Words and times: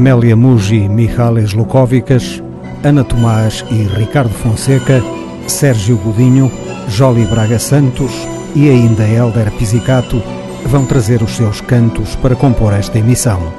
Amélia 0.00 0.34
Muji, 0.34 0.88
Michales 0.88 1.52
Lukovicas, 1.52 2.42
Ana 2.82 3.04
Tomás 3.04 3.62
e 3.70 3.82
Ricardo 3.82 4.30
Fonseca, 4.30 5.02
Sérgio 5.46 5.98
Godinho, 5.98 6.50
Joli 6.88 7.26
Braga 7.26 7.58
Santos 7.58 8.10
e 8.56 8.70
ainda 8.70 9.06
Helder 9.06 9.52
Pizzicato 9.58 10.22
vão 10.64 10.86
trazer 10.86 11.22
os 11.22 11.32
seus 11.32 11.60
cantos 11.60 12.16
para 12.16 12.34
compor 12.34 12.72
esta 12.72 12.98
emissão. 12.98 13.52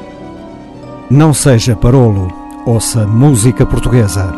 Não 1.11 1.31
seja 1.31 1.75
parolo, 1.75 2.27
ouça 2.65 3.05
música 3.05 3.63
portuguesa. 3.63 4.33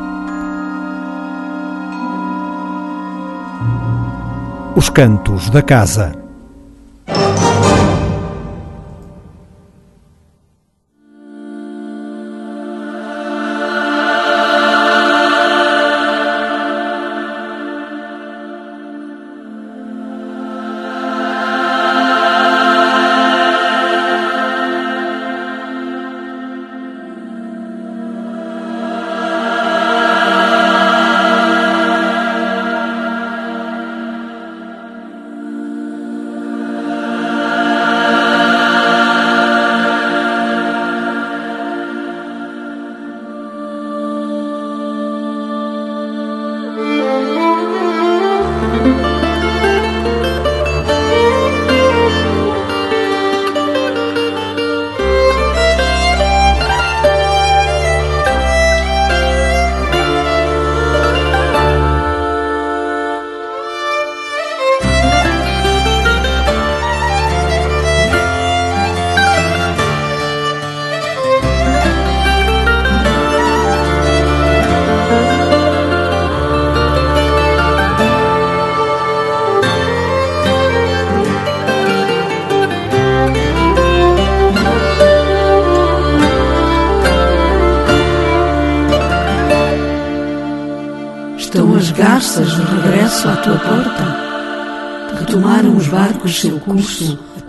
Os 4.76 4.90
Cantos 4.90 5.50
da 5.50 5.62
Casa. 5.62 6.23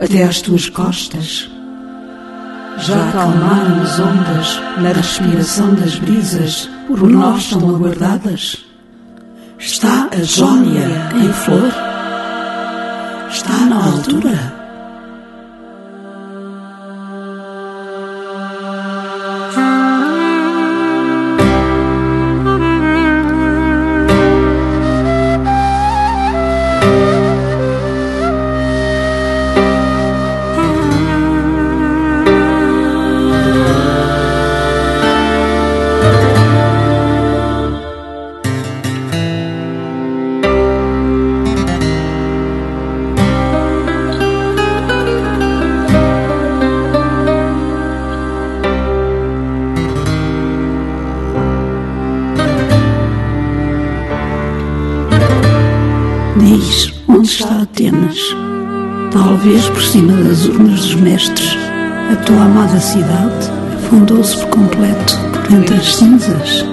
Até 0.00 0.24
às 0.24 0.40
tuas 0.40 0.68
costas. 0.68 1.50
Já 2.78 3.08
acalmaram 3.08 3.82
as 3.82 4.00
ondas 4.00 4.60
na 4.80 4.92
respiração 4.92 5.74
das 5.74 5.96
brisas 5.96 6.68
por 6.86 7.02
nós 7.08 7.50
tão 7.50 7.74
aguardadas? 7.74 8.64
Está 9.58 10.08
a 10.12 10.22
Jónia 10.22 10.88
em 11.14 11.32
flor? 11.32 11.83
Das 60.44 60.46
urnas 60.46 60.80
dos 60.80 60.94
mestres, 60.96 61.56
a 62.12 62.16
tua 62.16 62.44
amada 62.44 62.78
cidade 62.78 63.50
fundou-se 63.88 64.36
por 64.36 64.48
completo 64.48 65.18
por 65.32 65.52
entre 65.54 65.74
as 65.76 65.94
cinzas. 65.96 66.64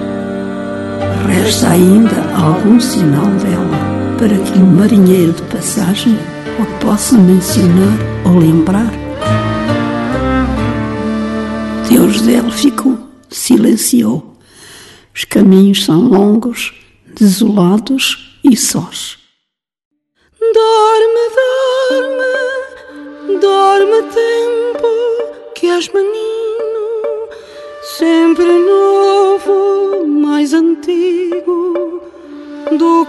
Resta 1.26 1.70
ainda 1.70 2.34
algum 2.34 2.78
sinal 2.78 3.26
dela 3.26 4.16
para 4.18 4.36
que 4.36 4.58
um 4.58 4.76
marinheiro 4.76 5.32
de 5.32 5.42
passagem 5.42 6.18
a 6.60 6.84
possa 6.84 7.16
mencionar 7.16 7.98
ou 8.26 8.38
lembrar. 8.38 8.92
Deus 11.88 12.20
dela 12.22 12.50
ficou, 12.50 12.98
silenciou. 13.30 14.36
Os 15.14 15.24
caminhos 15.24 15.84
são 15.84 16.08
longos, 16.08 16.74
desolados 17.14 18.38
e 18.44 18.56
sós. 18.56 19.21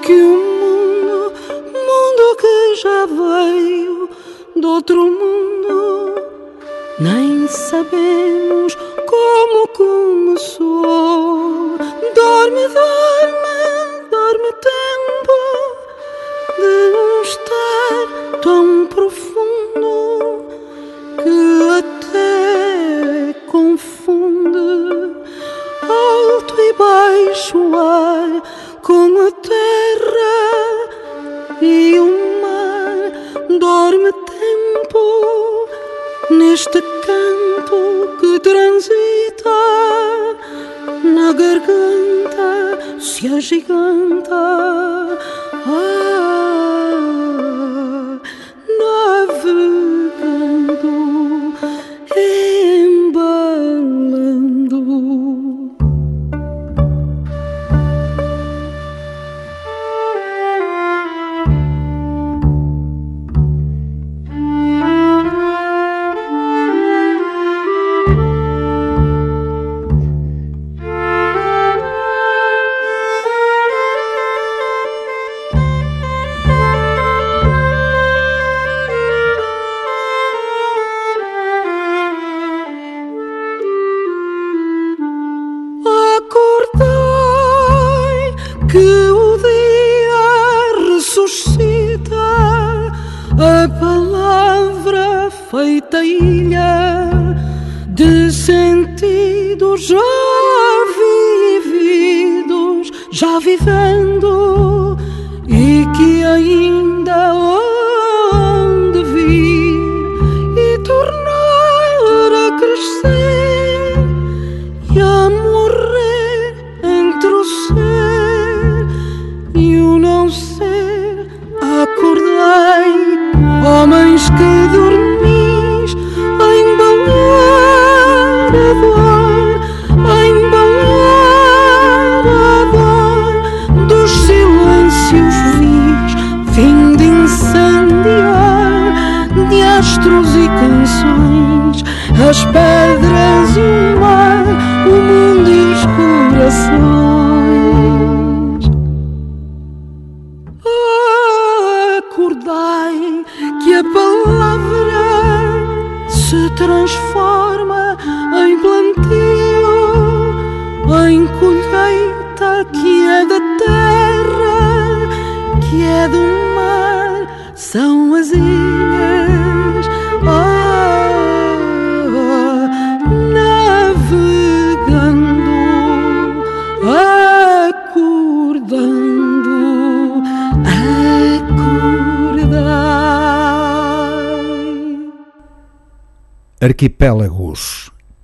Que 0.05 0.11
o 0.11 0.35
mundo, 0.61 1.33
mundo 1.87 2.35
que 2.37 2.75
já 2.75 3.05
veio 3.05 4.09
do 4.53 4.67
outro 4.67 5.05
mundo. 5.05 6.15
Nem 6.99 7.47
sabemos 7.47 8.22
garganta 43.43 44.39
se 45.65 45.82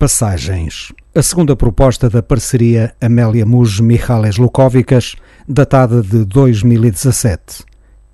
Passagens. 0.10 0.92
A 1.14 1.22
segunda 1.22 1.56
proposta 1.56 2.10
da 2.10 2.24
parceria 2.24 2.96
Amélia 3.00 3.46
Muj 3.46 3.80
Michales 3.80 4.38
Lukovicas, 4.38 5.16
datada 5.48 6.02
de 6.02 6.26
2017. 6.26 7.64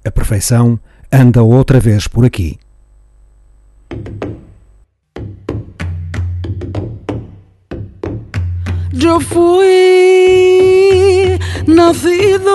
A 0.03 0.11
perfeição 0.11 0.77
anda 1.09 1.41
outra 1.41 1.79
vez 1.79 2.05
por 2.05 2.25
aqui. 2.25 2.59
Yo 8.91 9.21
fui 9.21 9.69
nacido 11.65 12.51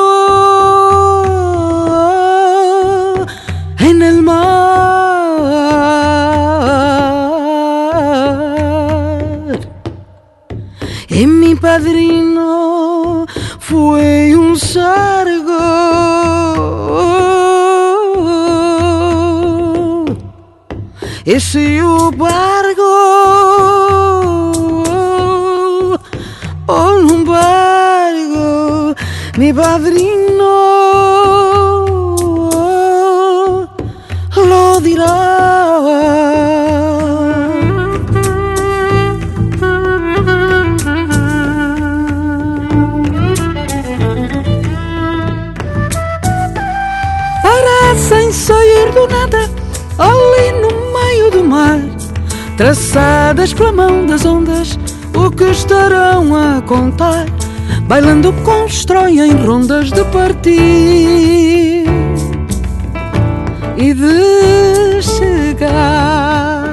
en 3.80 4.02
el 4.02 4.20
mar. 4.20 5.89
Padrino 11.60 13.26
fue 13.58 14.34
un 14.34 14.56
sargo. 14.56 15.58
Ese 21.24 21.80
barco 22.16 22.82
o 26.66 26.96
un 27.12 27.24
barco, 27.24 28.94
mi 29.36 29.52
padrino 29.52 30.29
traçadas 53.40 53.54
pela 53.54 53.72
mão 53.72 54.06
das 54.06 54.24
ondas, 54.24 54.78
o 55.14 55.30
que 55.30 55.44
estarão 55.44 56.34
a 56.34 56.60
contar? 56.62 57.26
Bailando 57.86 58.32
constroem 58.44 59.32
rondas 59.32 59.90
de 59.90 60.04
partir 60.06 61.84
e 63.76 63.94
de 63.94 65.02
chegar. 65.02 66.68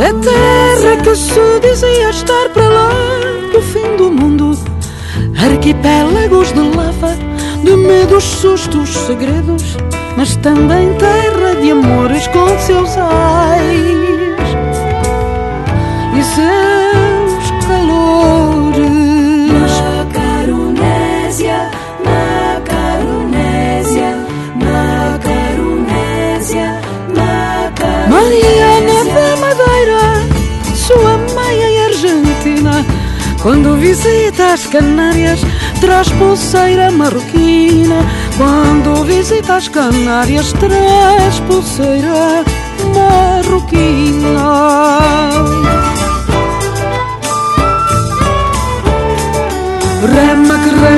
A 0.00 0.12
terra 0.22 0.96
que 1.02 1.14
se 1.16 1.60
dizia 1.60 2.10
estar 2.10 2.48
para 2.50 2.68
lá 2.68 2.90
do 3.52 3.60
fim 3.60 3.96
do 3.96 4.10
mundo. 4.10 4.58
Arquipélagos 5.36 6.52
de 6.52 6.60
de 6.60 6.83
medos, 7.84 8.24
sustos, 8.24 8.88
segredos, 8.88 9.76
mas 10.16 10.34
também 10.36 10.92
terra 10.94 11.54
de 11.60 11.70
amores 11.70 12.26
com 12.28 12.58
seus 12.58 12.96
ais 12.96 13.74
e 16.14 16.22
seus 16.22 17.50
calores. 17.66 18.84
Macaronésia, 19.82 21.70
Macaronésia, 22.04 24.16
Macaronésia, 24.56 26.80
Macaronésia. 27.14 28.08
Mariana 28.08 29.04
da 29.14 29.36
Madeira, 29.36 30.00
sua 30.74 31.18
mãe 31.34 31.56
é 31.60 31.84
argentina. 31.86 32.84
Quando 33.42 33.76
visita 33.76 34.52
as 34.54 34.66
Canárias, 34.66 35.40
traz 35.84 36.08
pulseira 36.12 36.90
marroquina. 36.90 37.96
Quando 38.38 39.04
visita 39.04 39.56
as 39.56 39.68
Canárias, 39.68 40.52
traz 40.54 41.40
pulseira 41.40 42.44
marroquina. 42.94 44.38
Rema 50.14 50.58
que 50.58 50.70
rema, 50.70 50.93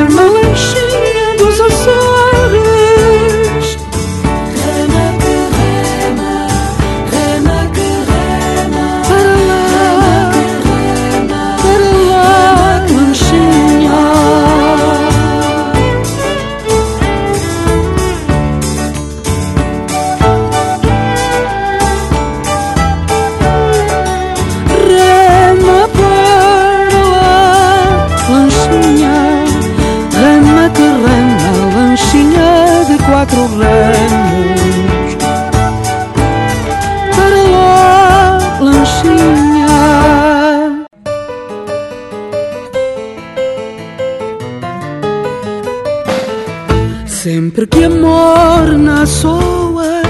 Sempre 47.26 47.66
que 47.66 47.82
amor 47.82 48.78
na 48.78 49.04
soa, 49.04 50.00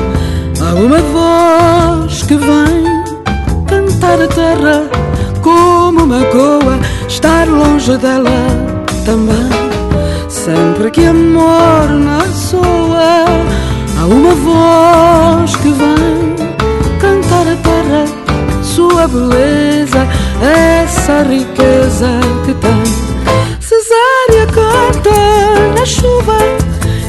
há 0.60 0.74
uma 0.74 0.98
voz 0.98 2.22
que 2.24 2.36
vem 2.36 2.84
cantar 3.66 4.20
a 4.20 4.28
terra 4.28 4.82
como 5.40 6.04
uma 6.04 6.22
coa, 6.26 6.78
estar 7.08 7.48
longe 7.48 7.96
dela 7.96 8.46
também. 9.06 9.48
Sempre 10.28 10.90
que 10.90 11.06
amor 11.06 11.88
na 11.88 12.22
soa, 12.34 13.24
há 13.98 14.04
uma 14.04 14.34
voz 14.34 15.56
que 15.56 15.70
vem 15.70 16.36
cantar 17.00 17.48
a 17.48 17.56
terra, 17.56 18.04
sua 18.62 19.08
beleza, 19.08 20.06
essa 20.42 21.22
riqueza 21.22 22.20
que 22.44 22.52
tem. 22.52 22.84
Cesária 23.58 24.46
canta 24.52 25.78
na 25.78 25.86
chuva 25.86 26.65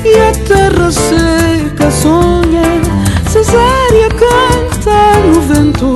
e 0.07 0.19
a 0.19 0.31
terra 0.31 0.91
seca 0.91 1.91
sonha. 1.91 2.81
Cesária 3.29 4.09
canta 4.09 5.19
no 5.27 5.41
vento, 5.41 5.93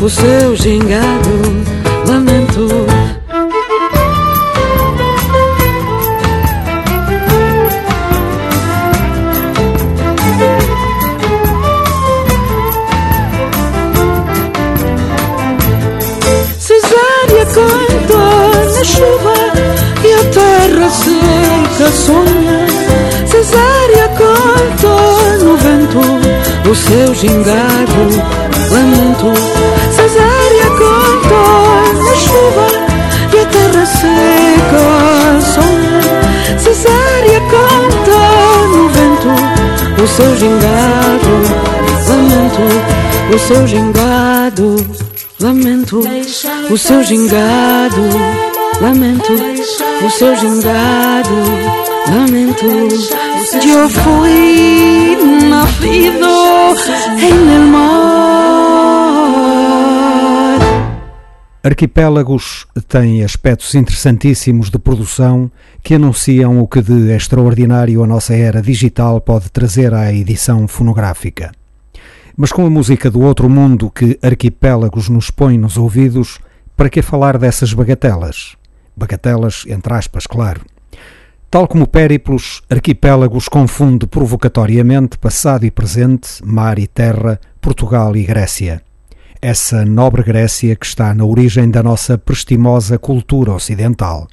o 0.00 0.08
seu 0.08 0.56
gingado 0.56 1.75
O 26.68 26.74
seu 26.74 27.14
gingado 27.14 28.02
lamento. 28.70 29.32
Cesária 29.90 30.66
canta 30.78 32.02
na 32.02 32.14
chuva 32.16 32.66
E 33.32 33.38
a 33.38 33.46
terra 33.46 33.86
seca 33.86 35.40
sonha 35.54 36.00
Cesária 36.58 37.40
canta 37.50 38.18
no 38.68 38.88
vento 38.88 40.02
O 40.02 40.06
seu 40.06 40.36
gingado 40.36 41.76
lamento. 42.08 43.34
O 43.34 43.38
seu 43.38 43.66
gingado 43.66 44.86
lamento. 45.40 46.00
O 46.70 46.78
seu 46.78 47.02
gingado 47.02 48.02
lamento. 48.80 49.32
O 50.04 50.10
seu 50.10 50.36
gingado, 50.36 51.34
lamento. 52.08 53.15
Eu 53.64 53.88
fui 53.88 55.16
nacido 55.48 56.74
en 57.18 57.50
el 57.50 57.66
mar. 57.66 57.86
Arquipélagos 61.62 62.66
tem 62.86 63.24
aspectos 63.24 63.74
interessantíssimos 63.74 64.70
de 64.70 64.78
produção 64.78 65.50
que 65.82 65.94
anunciam 65.94 66.60
o 66.60 66.68
que 66.68 66.80
de 66.82 67.10
extraordinário 67.14 68.04
a 68.04 68.06
nossa 68.06 68.34
era 68.34 68.60
digital 68.62 69.20
pode 69.20 69.50
trazer 69.50 69.92
à 69.94 70.12
edição 70.12 70.68
fonográfica. 70.68 71.52
Mas 72.36 72.52
com 72.52 72.66
a 72.66 72.70
música 72.70 73.10
do 73.10 73.20
outro 73.20 73.48
mundo 73.48 73.90
que 73.90 74.18
Arquipélagos 74.22 75.08
nos 75.08 75.30
põe 75.30 75.58
nos 75.58 75.76
ouvidos, 75.76 76.38
para 76.76 76.90
que 76.90 77.00
falar 77.02 77.38
dessas 77.38 77.72
bagatelas? 77.72 78.56
bagatelas 78.96 79.64
entre 79.66 79.92
aspas, 79.94 80.26
claro. 80.26 80.60
Tal 81.48 81.68
como 81.68 81.86
Périplos, 81.86 82.60
Arquipélagos 82.68 83.48
confunde 83.48 84.06
provocatoriamente 84.06 85.16
passado 85.16 85.64
e 85.64 85.70
presente, 85.70 86.44
mar 86.44 86.76
e 86.76 86.88
terra, 86.88 87.40
Portugal 87.60 88.16
e 88.16 88.24
Grécia. 88.24 88.82
Essa 89.40 89.84
nobre 89.84 90.24
Grécia 90.24 90.74
que 90.74 90.84
está 90.84 91.14
na 91.14 91.24
origem 91.24 91.70
da 91.70 91.84
nossa 91.84 92.18
prestimosa 92.18 92.98
cultura 92.98 93.52
ocidental. 93.52 94.26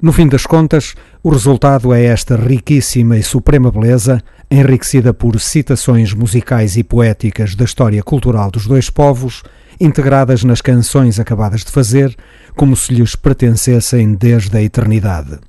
No 0.00 0.12
fim 0.12 0.28
das 0.28 0.46
contas, 0.46 0.94
o 1.24 1.30
resultado 1.30 1.92
é 1.92 2.04
esta 2.04 2.36
riquíssima 2.36 3.18
e 3.18 3.22
suprema 3.22 3.72
beleza, 3.72 4.22
enriquecida 4.48 5.12
por 5.12 5.40
citações 5.40 6.14
musicais 6.14 6.76
e 6.76 6.84
poéticas 6.84 7.56
da 7.56 7.64
história 7.64 8.02
cultural 8.02 8.50
dos 8.50 8.66
dois 8.66 8.88
povos, 8.88 9.42
integradas 9.80 10.44
nas 10.44 10.60
canções 10.60 11.18
acabadas 11.18 11.64
de 11.64 11.72
fazer, 11.72 12.14
como 12.54 12.76
se 12.76 12.94
lhes 12.94 13.16
pertencessem 13.16 14.14
desde 14.14 14.56
a 14.56 14.62
eternidade. 14.62 15.40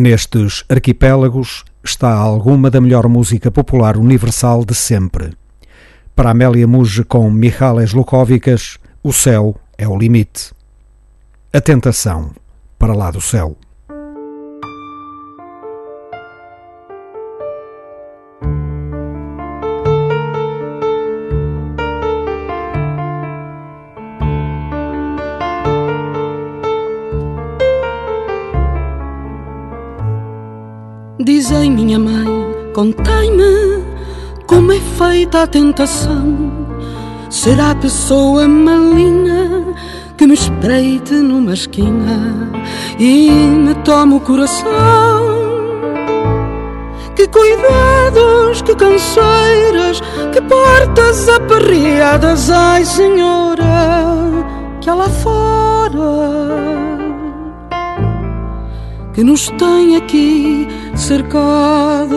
Nestes 0.00 0.64
arquipélagos 0.66 1.62
está 1.84 2.14
alguma 2.14 2.70
da 2.70 2.80
melhor 2.80 3.06
música 3.06 3.50
popular 3.50 3.98
universal 3.98 4.64
de 4.64 4.74
sempre. 4.74 5.36
Para 6.16 6.30
Amélia 6.30 6.66
Muge 6.66 7.04
com 7.04 7.30
Michales 7.30 7.92
Lukovicas, 7.92 8.78
o 9.02 9.12
céu 9.12 9.54
é 9.76 9.86
o 9.86 9.98
limite. 9.98 10.52
A 11.52 11.60
tentação 11.60 12.30
para 12.78 12.94
lá 12.94 13.10
do 13.10 13.20
céu. 13.20 13.58
Dizem 31.40 31.70
minha 31.70 31.98
mãe, 31.98 32.26
contai-me 32.74 33.82
como 34.46 34.72
é 34.72 34.78
feita 34.98 35.44
a 35.44 35.46
tentação. 35.46 36.52
Será 37.30 37.70
a 37.70 37.74
pessoa 37.76 38.46
maligna 38.46 39.64
que 40.18 40.26
me 40.26 40.34
espreite 40.34 41.14
numa 41.14 41.54
esquina 41.54 42.52
e 42.98 43.30
me 43.30 43.74
tome 43.76 44.16
o 44.16 44.20
coração. 44.20 44.68
Que 47.16 47.26
cuidados, 47.26 48.60
que 48.60 48.74
canseiras, 48.74 50.02
que 50.34 50.42
portas 50.42 51.26
aperreadas, 51.26 52.50
ai 52.50 52.84
senhora, 52.84 53.64
que 54.82 54.90
há 54.90 54.94
lá 54.94 55.08
fora 55.08 56.79
que 59.20 59.24
nos 59.24 59.50
tem 59.50 59.96
aqui 59.96 60.66
cercadas. 60.96 62.08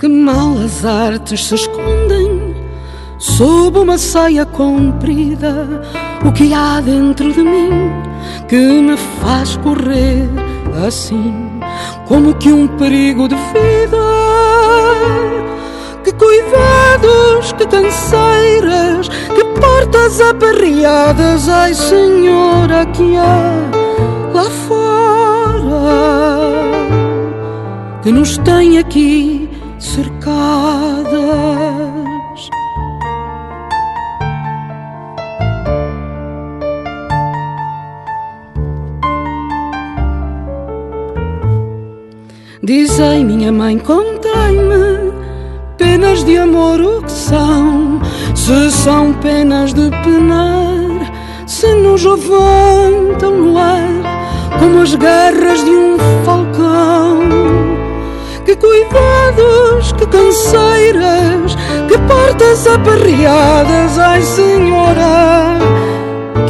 Que 0.00 0.08
malas 0.08 0.84
artes 0.84 1.44
se 1.46 1.54
escondem 1.54 2.56
sob 3.20 3.78
uma 3.78 3.98
saia 3.98 4.44
comprida. 4.44 5.80
O 6.26 6.32
que 6.32 6.52
há 6.52 6.80
dentro 6.80 7.32
de 7.32 7.42
mim 7.44 7.92
que 8.48 8.56
me 8.56 8.96
faz 8.96 9.56
correr 9.58 10.28
assim, 10.84 11.32
como 12.08 12.34
que 12.34 12.52
um 12.52 12.66
perigo 12.66 13.28
de 13.28 13.36
vida 13.36 14.18
que 16.08 16.14
cuidados, 16.14 17.52
que 17.52 17.66
canseiras, 17.66 19.08
que 19.08 19.44
portas 19.60 20.20
aperreadas, 20.20 21.48
ai 21.48 21.74
Senhora, 21.74 22.86
que 22.86 23.16
há 23.16 23.52
lá 24.32 24.44
fora, 24.66 25.68
que 28.02 28.10
nos 28.10 28.38
tem 28.38 28.78
aqui 28.78 29.50
cercadas. 29.78 31.18
Dizei, 42.62 43.24
minha 43.24 43.50
mãe, 43.52 43.78
contai-me 43.78 45.07
penas 45.78 46.24
de 46.24 46.36
amor 46.36 46.80
o 46.80 47.02
que 47.02 47.12
são, 47.12 48.00
se 48.34 48.70
são 48.70 49.14
penas 49.14 49.72
de 49.72 49.88
penar, 50.02 51.46
se 51.46 51.72
nos 51.74 52.04
levantam 52.04 53.30
no 53.30 53.56
ar 53.56 54.18
como 54.58 54.80
as 54.80 54.94
garras 54.96 55.64
de 55.64 55.70
um 55.70 55.96
falcão. 56.24 57.20
Que 58.44 58.56
cuidados, 58.56 59.92
que 59.92 60.06
canseiras, 60.06 61.56
que 61.86 61.96
portas 61.98 62.66
aperreadas, 62.66 63.98
ai 63.98 64.22
Senhora, 64.22 65.58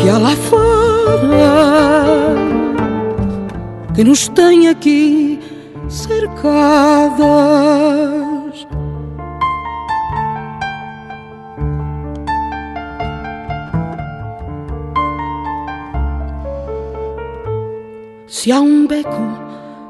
que 0.01 0.09
há 0.09 0.19
lá 0.19 0.35
fora, 0.49 2.35
que 3.95 4.03
nos 4.05 4.29
tem 4.29 4.69
aqui 4.69 5.41
cercadas. 5.89 7.19
Se 18.31 18.53
há 18.53 18.61
um 18.61 18.87
beco 18.87 19.39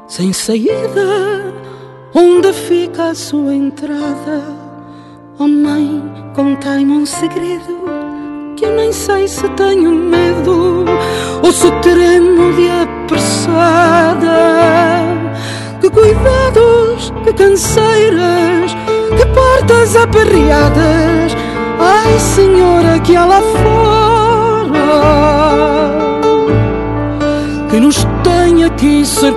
sem 0.07 0.31
saída, 0.31 1.53
onde 2.15 2.53
fica 2.53 3.09
a 3.09 3.15
sua 3.15 3.53
entrada? 3.53 4.41
Oh 5.37 5.45
mãe, 5.45 6.01
contai-me 6.33 6.93
um 6.93 7.05
segredo 7.05 7.83
que 8.55 8.63
eu 8.63 8.71
nem 8.77 8.93
sei 8.93 9.27
se 9.27 9.45
tenho 9.49 9.91
medo 9.91 10.85
ou 11.43 11.51
se 11.51 11.69
tremo 11.81 12.53
de 12.53 12.69
apressada. 12.69 14.29
Que 15.81 15.89
cuidados, 15.89 17.13
que 17.25 17.33
canseiras, 17.33 18.73
que 19.17 19.25
portas 19.33 19.97
aperreadas. 19.97 21.35
Ai, 21.77 22.17
Senhora, 22.17 22.99
que 22.99 23.17
há 23.17 23.25
lá 23.25 23.41
fora 23.41 25.18
tem 28.49 28.63
aqui 28.63 29.05
cercadas. 29.05 29.29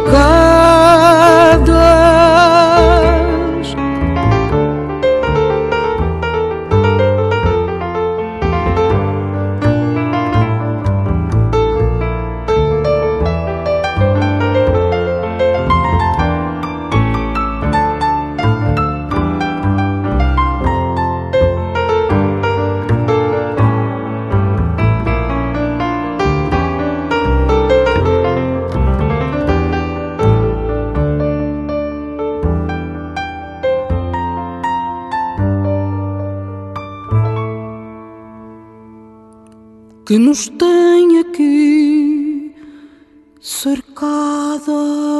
Que 40.13 40.19
nos 40.19 40.47
tem 40.47 41.21
aqui 41.21 42.55
cercadas. 43.41 45.12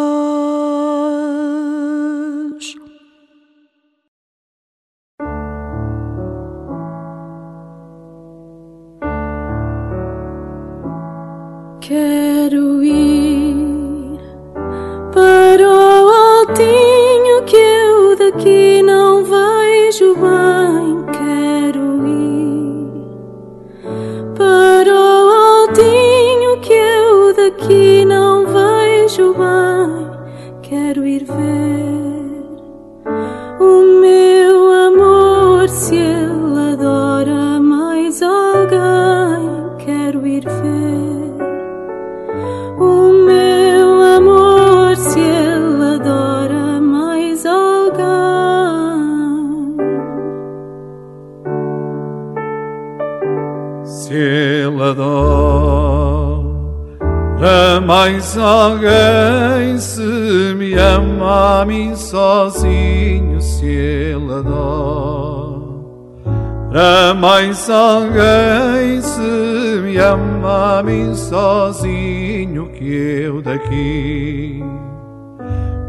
A 70.79 70.83
mim 70.83 71.15
sozinho, 71.15 72.69
que 72.69 73.23
eu 73.25 73.43
daqui 73.43 74.63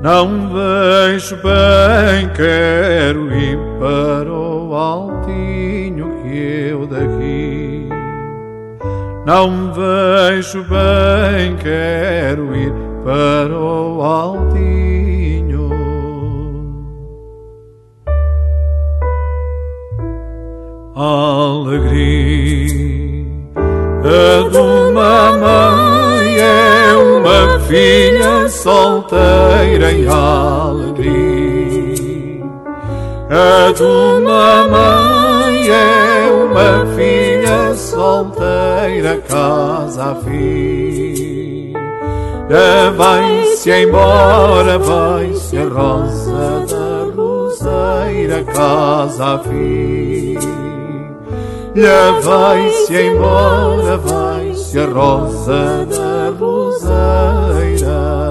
não 0.04 0.50
vejo 0.50 1.38
bem, 1.38 2.28
quero 2.36 3.34
ir 3.34 3.58
para 3.80 4.30
o 4.30 4.76
altinho 4.76 6.22
que 6.22 6.68
eu 6.72 6.86
daqui. 6.86 7.88
Não 9.26 9.72
vejo 9.72 10.62
bem, 10.66 11.56
quero 11.56 12.54
ir 12.54 12.74
para 13.06 13.58
o 13.58 14.02
altinho. 14.02 15.70
Alegria 20.94 22.93
de 24.04 24.58
uma 24.58 25.32
mãe 25.38 26.38
é 26.38 26.94
uma 26.94 27.60
filha 27.62 28.50
solteira 28.50 29.94
em 29.94 30.06
alegria. 30.08 31.64
A 33.30 33.72
de 33.72 33.82
uma 33.82 34.68
mãe 34.68 35.70
é 35.70 36.30
uma 36.30 36.86
filha 36.96 37.74
solteira, 37.76 39.22
casa 39.28 40.12
a 40.12 40.16
filha. 40.16 41.80
Vai-se 42.98 43.72
embora, 43.72 44.78
vai-se 44.78 45.58
a 45.58 45.64
rosa 45.64 46.66
da 46.70 47.06
roseira, 47.16 48.44
casa 48.44 49.36
a 49.36 49.40
filha. 51.74 52.22
Vai-se 52.22 52.96
embora, 52.96 53.98
vai-se 53.98 54.80
a 54.80 54.86
rosa 54.86 55.86
da 55.86 56.30
roseira. 56.40 58.23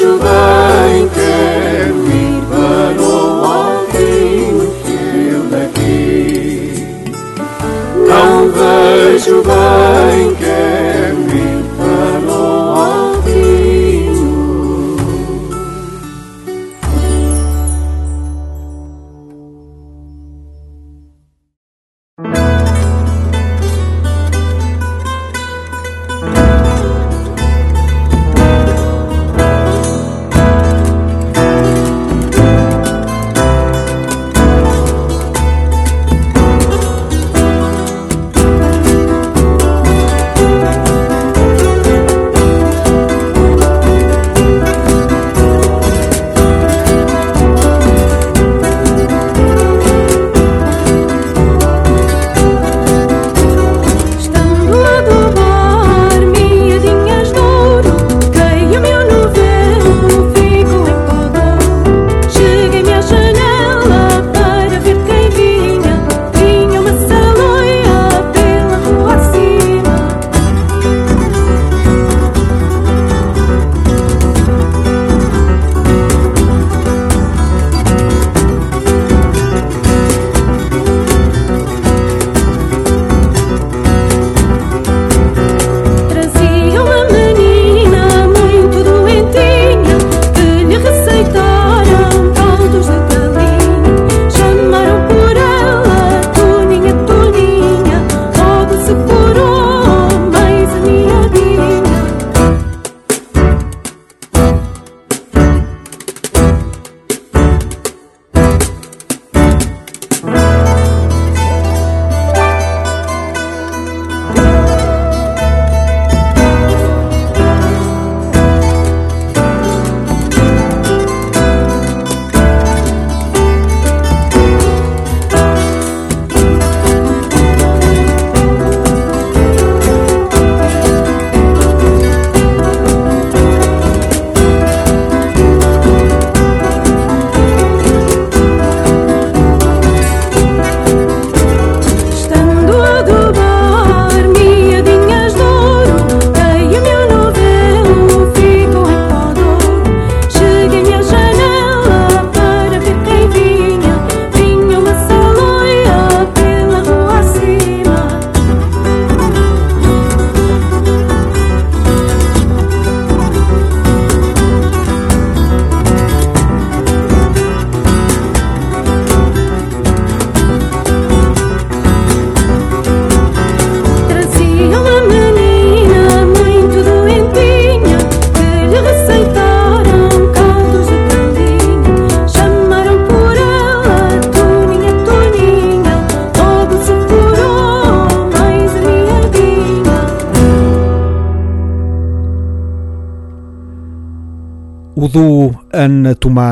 Chúa 0.00 0.16
vơi 0.16 0.59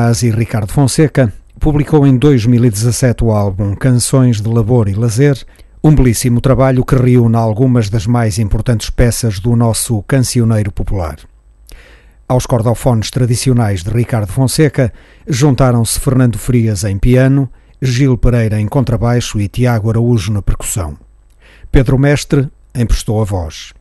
Tomás 0.09 0.23
e 0.23 0.31
Ricardo 0.31 0.71
Fonseca 0.71 1.31
publicou 1.59 2.07
em 2.07 2.17
2017 2.17 3.23
o 3.23 3.31
álbum 3.31 3.75
Canções 3.75 4.41
de 4.41 4.49
Labor 4.49 4.89
e 4.89 4.93
Lazer, 4.95 5.37
um 5.83 5.93
belíssimo 5.93 6.41
trabalho 6.41 6.83
que 6.83 6.95
reúne 6.95 7.35
algumas 7.35 7.89
das 7.89 8.07
mais 8.07 8.39
importantes 8.39 8.89
peças 8.89 9.39
do 9.39 9.55
nosso 9.55 10.01
cancioneiro 10.03 10.71
popular. 10.71 11.17
Aos 12.27 12.47
cordofones 12.47 13.11
tradicionais 13.11 13.83
de 13.83 13.91
Ricardo 13.91 14.31
Fonseca 14.31 14.91
juntaram-se 15.27 15.99
Fernando 15.99 16.39
Frias 16.39 16.83
em 16.83 16.97
piano, 16.97 17.47
Gil 17.79 18.17
Pereira 18.17 18.59
em 18.59 18.67
contrabaixo 18.67 19.39
e 19.39 19.47
Tiago 19.47 19.91
Araújo 19.91 20.33
na 20.33 20.41
percussão. 20.41 20.97
Pedro 21.71 21.99
Mestre 21.99 22.49
emprestou 22.73 23.21
a 23.21 23.25
voz. 23.25 23.73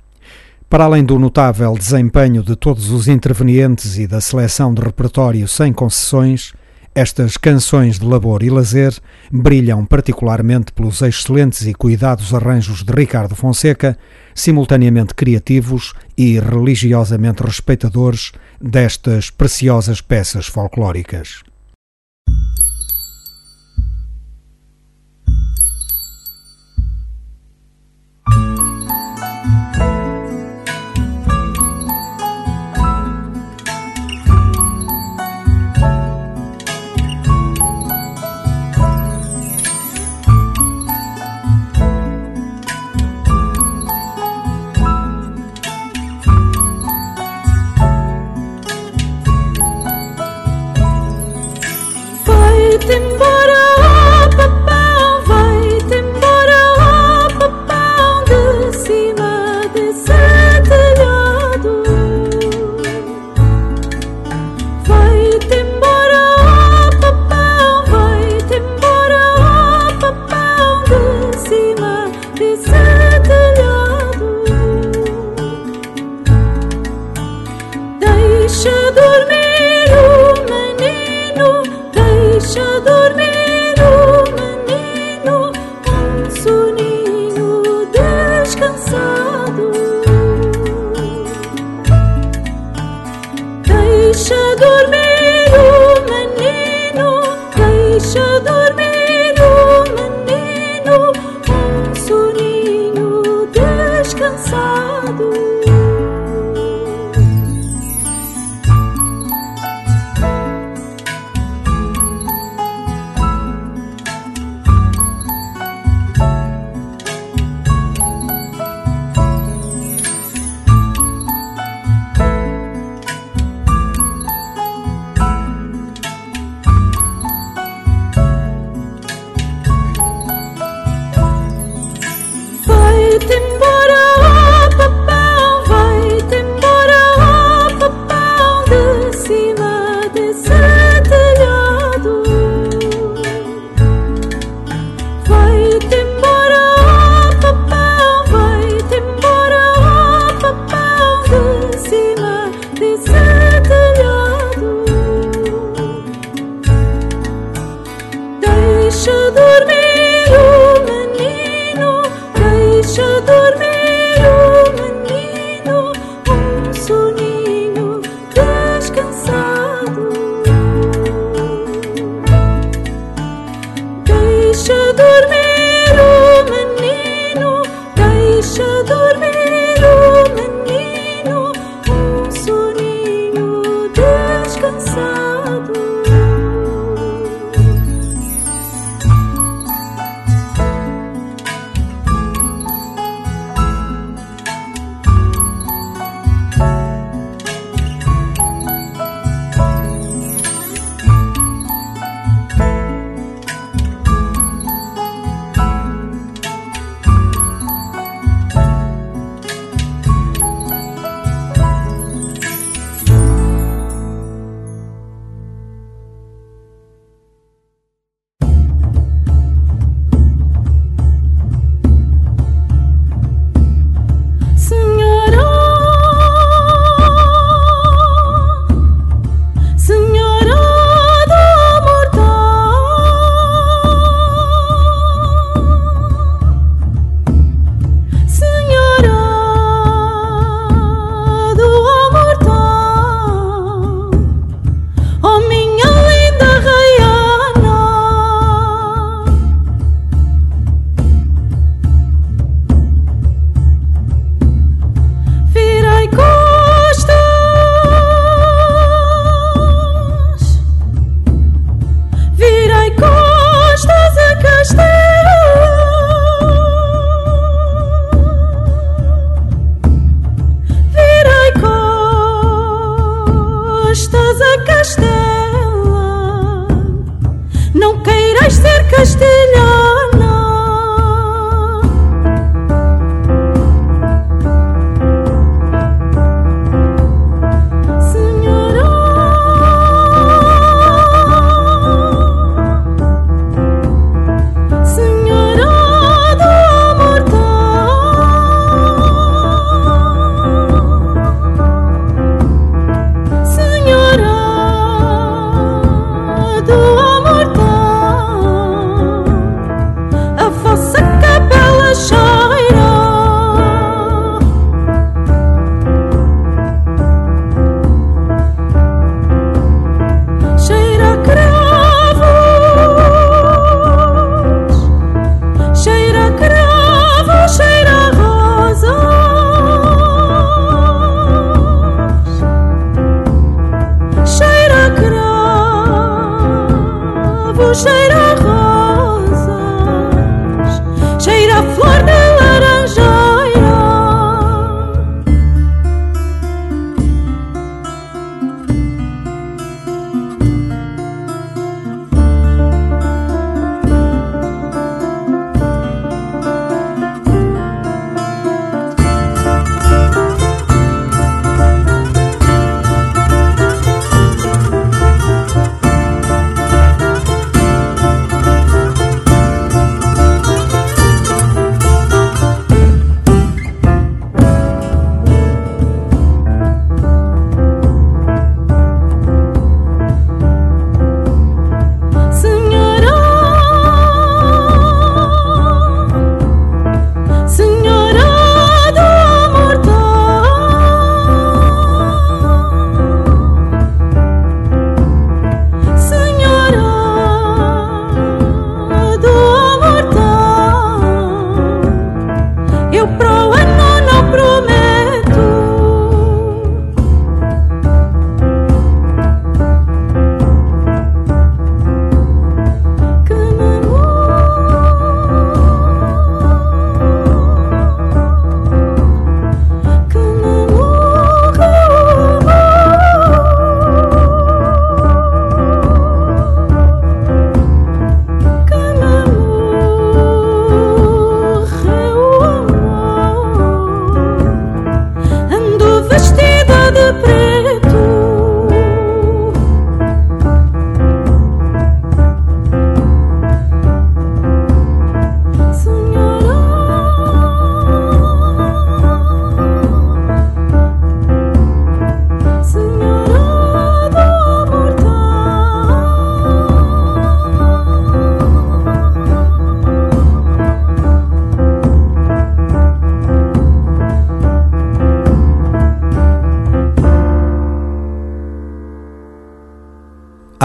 Para 0.68 0.84
além 0.84 1.02
do 1.02 1.18
notável 1.18 1.72
desempenho 1.72 2.42
de 2.42 2.54
todos 2.54 2.90
os 2.90 3.08
intervenientes 3.08 3.96
e 3.96 4.06
da 4.06 4.20
seleção 4.20 4.74
de 4.74 4.82
repertório 4.82 5.48
sem 5.48 5.72
concessões, 5.72 6.52
estas 6.94 7.38
canções 7.38 7.98
de 7.98 8.04
labor 8.04 8.42
e 8.42 8.50
lazer 8.50 8.94
brilham 9.32 9.86
particularmente 9.86 10.70
pelos 10.72 11.00
excelentes 11.00 11.66
e 11.66 11.72
cuidados 11.72 12.34
arranjos 12.34 12.82
de 12.82 12.92
Ricardo 12.92 13.34
Fonseca, 13.34 13.96
simultaneamente 14.34 15.14
criativos 15.14 15.94
e 16.18 16.38
religiosamente 16.38 17.42
respeitadores 17.42 18.32
destas 18.60 19.30
preciosas 19.30 20.02
peças 20.02 20.48
folclóricas. 20.48 21.42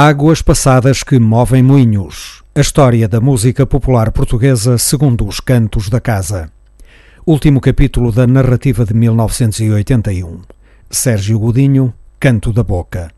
Águas 0.05 0.41
passadas 0.41 1.01
que 1.01 1.17
movem 1.17 1.63
moinhos. 1.63 2.43
A 2.53 2.59
história 2.59 3.07
da 3.07 3.21
música 3.21 3.65
popular 3.65 4.11
portuguesa 4.11 4.77
segundo 4.77 5.25
os 5.25 5.39
cantos 5.39 5.87
da 5.87 6.01
casa. 6.01 6.51
Último 7.25 7.61
capítulo 7.61 8.11
da 8.11 8.27
narrativa 8.27 8.83
de 8.83 8.93
1981. 8.93 10.41
Sérgio 10.91 11.39
Godinho, 11.39 11.93
Canto 12.19 12.51
da 12.51 12.65
Boca. 12.65 13.11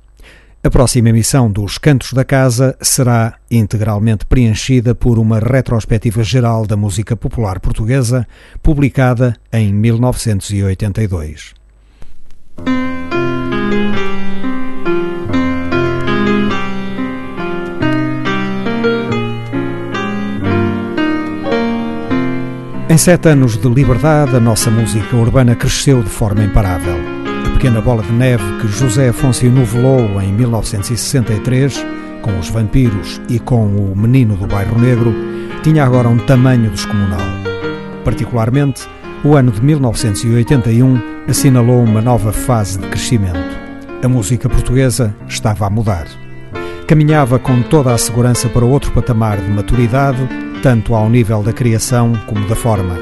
A 0.64 0.70
próxima 0.70 1.10
emissão 1.10 1.50
dos 1.50 1.80
Cantos 1.80 2.14
da 2.14 2.24
Casa 2.24 2.78
será 2.80 3.34
integralmente 3.50 4.24
preenchida 4.28 4.94
por 4.94 5.18
uma 5.18 5.40
retrospectiva 5.40 6.24
geral 6.24 6.68
da 6.68 6.78
música 6.78 7.18
popular 7.18 7.60
portuguesa, 7.60 8.28
publicada 8.62 9.36
em 9.52 9.74
1982. 9.74 11.56
Em 22.88 22.98
sete 23.00 23.30
anos 23.30 23.58
de 23.58 23.68
liberdade, 23.68 24.36
a 24.36 24.40
nossa 24.40 24.70
música 24.70 25.16
urbana 25.16 25.56
cresceu 25.56 26.04
de 26.04 26.10
forma 26.10 26.44
imparável. 26.44 26.96
A 27.48 27.50
pequena 27.50 27.82
bola 27.82 28.04
de 28.04 28.12
neve 28.12 28.44
que 28.62 28.68
José 28.68 29.10
Afonso 29.10 29.44
novelou 29.48 30.22
em 30.22 30.32
1963, 30.32 31.84
com 32.22 32.38
os 32.38 32.48
vampiros 32.50 33.20
e 33.28 33.40
com 33.40 33.66
o 33.66 33.96
menino 33.96 34.36
do 34.36 34.46
bairro 34.46 34.80
negro, 34.80 35.12
tinha 35.64 35.84
agora 35.84 36.08
um 36.08 36.18
tamanho 36.18 36.70
descomunal. 36.70 37.26
Particularmente, 38.04 38.88
o 39.24 39.36
ano 39.36 39.52
de 39.52 39.64
1981 39.64 41.02
assinalou 41.28 41.84
uma 41.84 42.04
nova 42.04 42.32
fase 42.32 42.78
de 42.78 42.88
crescimento. 42.88 43.58
A 44.04 44.08
música 44.08 44.48
portuguesa 44.48 45.16
estava 45.28 45.66
a 45.66 45.72
mudar. 45.72 46.06
Caminhava 46.86 47.40
com 47.40 47.64
toda 47.64 47.92
a 47.92 47.98
segurança 47.98 48.48
para 48.48 48.64
outro 48.64 48.92
patamar 48.92 49.38
de 49.38 49.50
maturidade 49.50 50.20
tanto 50.66 50.96
ao 50.96 51.08
nível 51.08 51.44
da 51.44 51.54
criação 51.54 52.14
como 52.26 52.48
da 52.48 52.56
forma. 52.56 52.98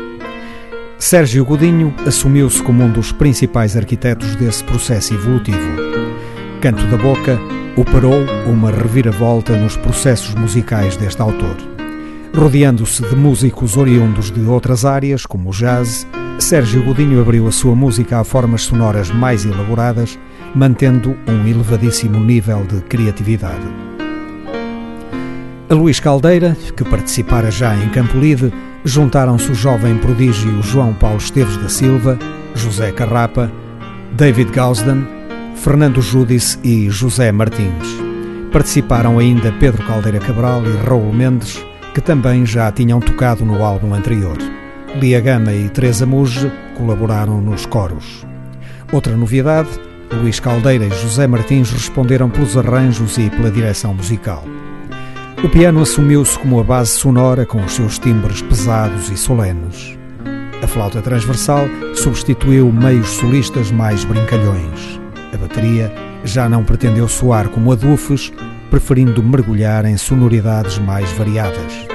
Sérgio 0.99 1.45
Godinho 1.45 1.95
assumiu-se 2.05 2.61
como 2.61 2.83
um 2.83 2.91
dos 2.91 3.13
principais 3.13 3.77
arquitetos 3.77 4.35
desse 4.35 4.61
processo 4.65 5.13
evolutivo. 5.13 5.77
Canto 6.59 6.85
da 6.87 6.97
Boca 6.97 7.39
operou 7.77 8.25
uma 8.47 8.69
reviravolta 8.69 9.55
nos 9.55 9.77
processos 9.77 10.35
musicais 10.35 10.97
deste 10.97 11.21
autor. 11.21 11.55
Rodeando-se 12.35 13.01
de 13.01 13.15
músicos 13.15 13.77
oriundos 13.77 14.29
de 14.29 14.41
outras 14.41 14.83
áreas, 14.83 15.25
como 15.25 15.49
o 15.49 15.53
jazz, 15.53 16.05
Sérgio 16.39 16.83
Godinho 16.83 17.21
abriu 17.21 17.47
a 17.47 17.51
sua 17.53 17.73
música 17.73 18.19
a 18.19 18.25
formas 18.25 18.63
sonoras 18.63 19.09
mais 19.09 19.45
elaboradas, 19.45 20.19
mantendo 20.53 21.15
um 21.25 21.47
elevadíssimo 21.47 22.19
nível 22.19 22.65
de 22.65 22.81
criatividade. 22.81 23.92
A 25.73 25.75
Luís 25.75 25.99
Caldeira, 25.99 26.55
que 26.77 26.83
participara 26.83 27.49
já 27.49 27.75
em 27.75 27.89
Campolide, 27.89 28.53
juntaram-se 28.85 29.51
o 29.51 29.55
jovem 29.55 29.97
prodígio 29.97 30.61
João 30.61 30.93
Paulo 30.93 31.17
Esteves 31.17 31.57
da 31.57 31.67
Silva, 31.67 32.19
José 32.53 32.91
Carrapa, 32.91 33.51
David 34.11 34.51
Gausden, 34.51 35.03
Fernando 35.55 35.99
Judice 35.99 36.59
e 36.63 36.91
José 36.91 37.31
Martins. 37.31 37.87
Participaram 38.51 39.17
ainda 39.17 39.51
Pedro 39.53 39.83
Caldeira 39.87 40.19
Cabral 40.19 40.61
e 40.63 40.87
Raul 40.87 41.11
Mendes, 41.11 41.65
que 41.95 42.01
também 42.01 42.45
já 42.45 42.71
tinham 42.71 42.99
tocado 42.99 43.43
no 43.43 43.63
álbum 43.63 43.95
anterior. 43.95 44.37
Lia 45.01 45.19
Gama 45.21 45.53
e 45.53 45.69
Teresa 45.69 46.05
Muge 46.05 46.51
colaboraram 46.77 47.41
nos 47.41 47.65
coros. 47.65 48.23
Outra 48.91 49.17
novidade, 49.17 49.69
Luís 50.21 50.39
Caldeira 50.39 50.85
e 50.85 50.91
José 50.91 51.25
Martins 51.25 51.71
responderam 51.71 52.29
pelos 52.29 52.55
arranjos 52.55 53.17
e 53.17 53.27
pela 53.31 53.49
direção 53.49 53.91
musical. 53.95 54.43
O 55.43 55.49
piano 55.49 55.81
assumiu-se 55.81 56.39
como 56.39 56.57
a 56.57 56.63
base 56.63 56.91
sonora 56.91 57.45
com 57.45 57.61
os 57.61 57.73
seus 57.73 57.99
timbres 57.99 58.41
pesados 58.41 59.09
e 59.09 59.17
solenes. 59.17 59.99
A 60.63 60.67
flauta 60.67 61.01
transversal 61.01 61.65
substituiu 61.93 62.71
meios 62.71 63.09
solistas 63.09 63.69
mais 63.69 64.05
brincalhões. 64.05 65.01
A 65.33 65.37
bateria 65.37 65.93
já 66.23 66.47
não 66.47 66.63
pretendeu 66.63 67.09
soar 67.09 67.49
como 67.49 67.73
a 67.73 67.75
Dufes, 67.75 68.31
preferindo 68.69 69.21
mergulhar 69.21 69.83
em 69.83 69.97
sonoridades 69.97 70.79
mais 70.79 71.11
variadas. 71.11 71.87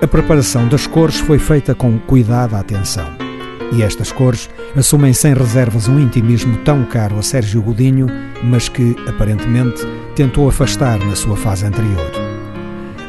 A 0.00 0.06
preparação 0.06 0.66
das 0.66 0.86
cores 0.86 1.20
foi 1.20 1.38
feita 1.38 1.74
com 1.74 1.98
cuidado 1.98 2.56
à 2.56 2.60
atenção. 2.60 3.06
E 3.70 3.82
estas 3.82 4.10
cores 4.10 4.48
assumem 4.74 5.12
sem 5.12 5.34
reservas 5.34 5.88
um 5.88 6.00
intimismo 6.00 6.56
tão 6.64 6.86
caro 6.86 7.18
a 7.18 7.22
Sérgio 7.22 7.60
Godinho, 7.60 8.06
mas 8.42 8.70
que, 8.70 8.96
aparentemente, 9.06 9.86
tentou 10.16 10.48
afastar 10.48 10.98
na 11.00 11.14
sua 11.14 11.36
fase 11.36 11.66
anterior. 11.66 12.21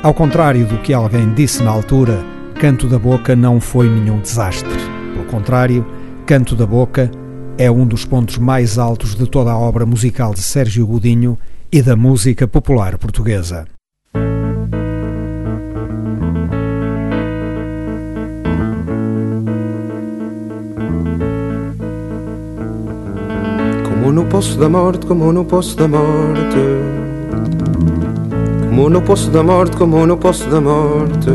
Ao 0.04 0.14
contrário 0.14 0.66
do 0.66 0.80
que 0.80 0.92
alguém 0.92 1.34
disse 1.34 1.64
na 1.64 1.72
altura, 1.72 2.26
Canto 2.60 2.90
da 2.90 3.00
Boca 3.00 3.38
não 3.38 3.62
foi 3.62 3.90
nenhum 3.90 4.20
desastre. 4.20 4.70
Pelo 5.14 5.24
contrário, 5.28 5.88
Canto 6.26 6.58
da 6.58 6.66
Boca 6.66 7.10
é 7.58 7.72
um 7.72 7.88
dos 7.88 8.04
pontos 8.04 8.38
mais 8.38 8.78
altos 8.78 9.16
de 9.16 9.26
toda 9.26 9.54
a 9.54 9.58
obra 9.58 9.86
musical 9.86 10.34
de 10.34 10.42
Sérgio 10.42 10.86
Godinho 10.86 11.40
e 11.72 11.82
da 11.82 11.96
música 11.96 12.46
popular 12.46 12.98
portuguesa. 12.98 13.66
Como 23.88 24.12
no 24.12 24.26
poço 24.26 24.60
da 24.60 24.68
morte, 24.68 25.06
como 25.06 25.32
no 25.32 25.46
poço 25.46 25.78
da 25.78 25.88
morte 25.88 26.58
como 28.76 28.90
no 28.90 29.04
poço 29.04 29.30
da 29.30 29.44
morte, 29.44 29.78
como 29.78 30.04
no 30.04 30.18
poço 30.18 30.50
da 30.50 30.60
morte. 30.60 31.30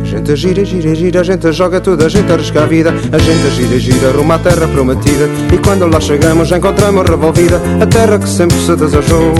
A 0.00 0.04
gente 0.04 0.36
gira, 0.36 0.64
gira, 0.64 0.94
gira, 0.94 1.20
a 1.20 1.24
gente 1.24 1.52
joga 1.52 1.80
tudo, 1.80 2.04
a 2.04 2.08
gente 2.08 2.32
arrisca 2.32 2.62
a 2.62 2.66
vida. 2.66 2.94
A 3.10 3.18
gente 3.18 3.50
gira, 3.56 3.78
gira, 3.80 4.12
rumo 4.12 4.32
à 4.32 4.38
terra 4.38 4.68
prometida. 4.68 5.28
E 5.52 5.58
quando 5.58 5.88
lá 5.88 6.00
chegamos, 6.00 6.52
encontramos 6.52 7.04
revolvida 7.04 7.60
a 7.80 7.86
terra 7.86 8.16
que 8.20 8.28
sempre 8.28 8.56
se 8.58 8.76
desejou 8.76 9.34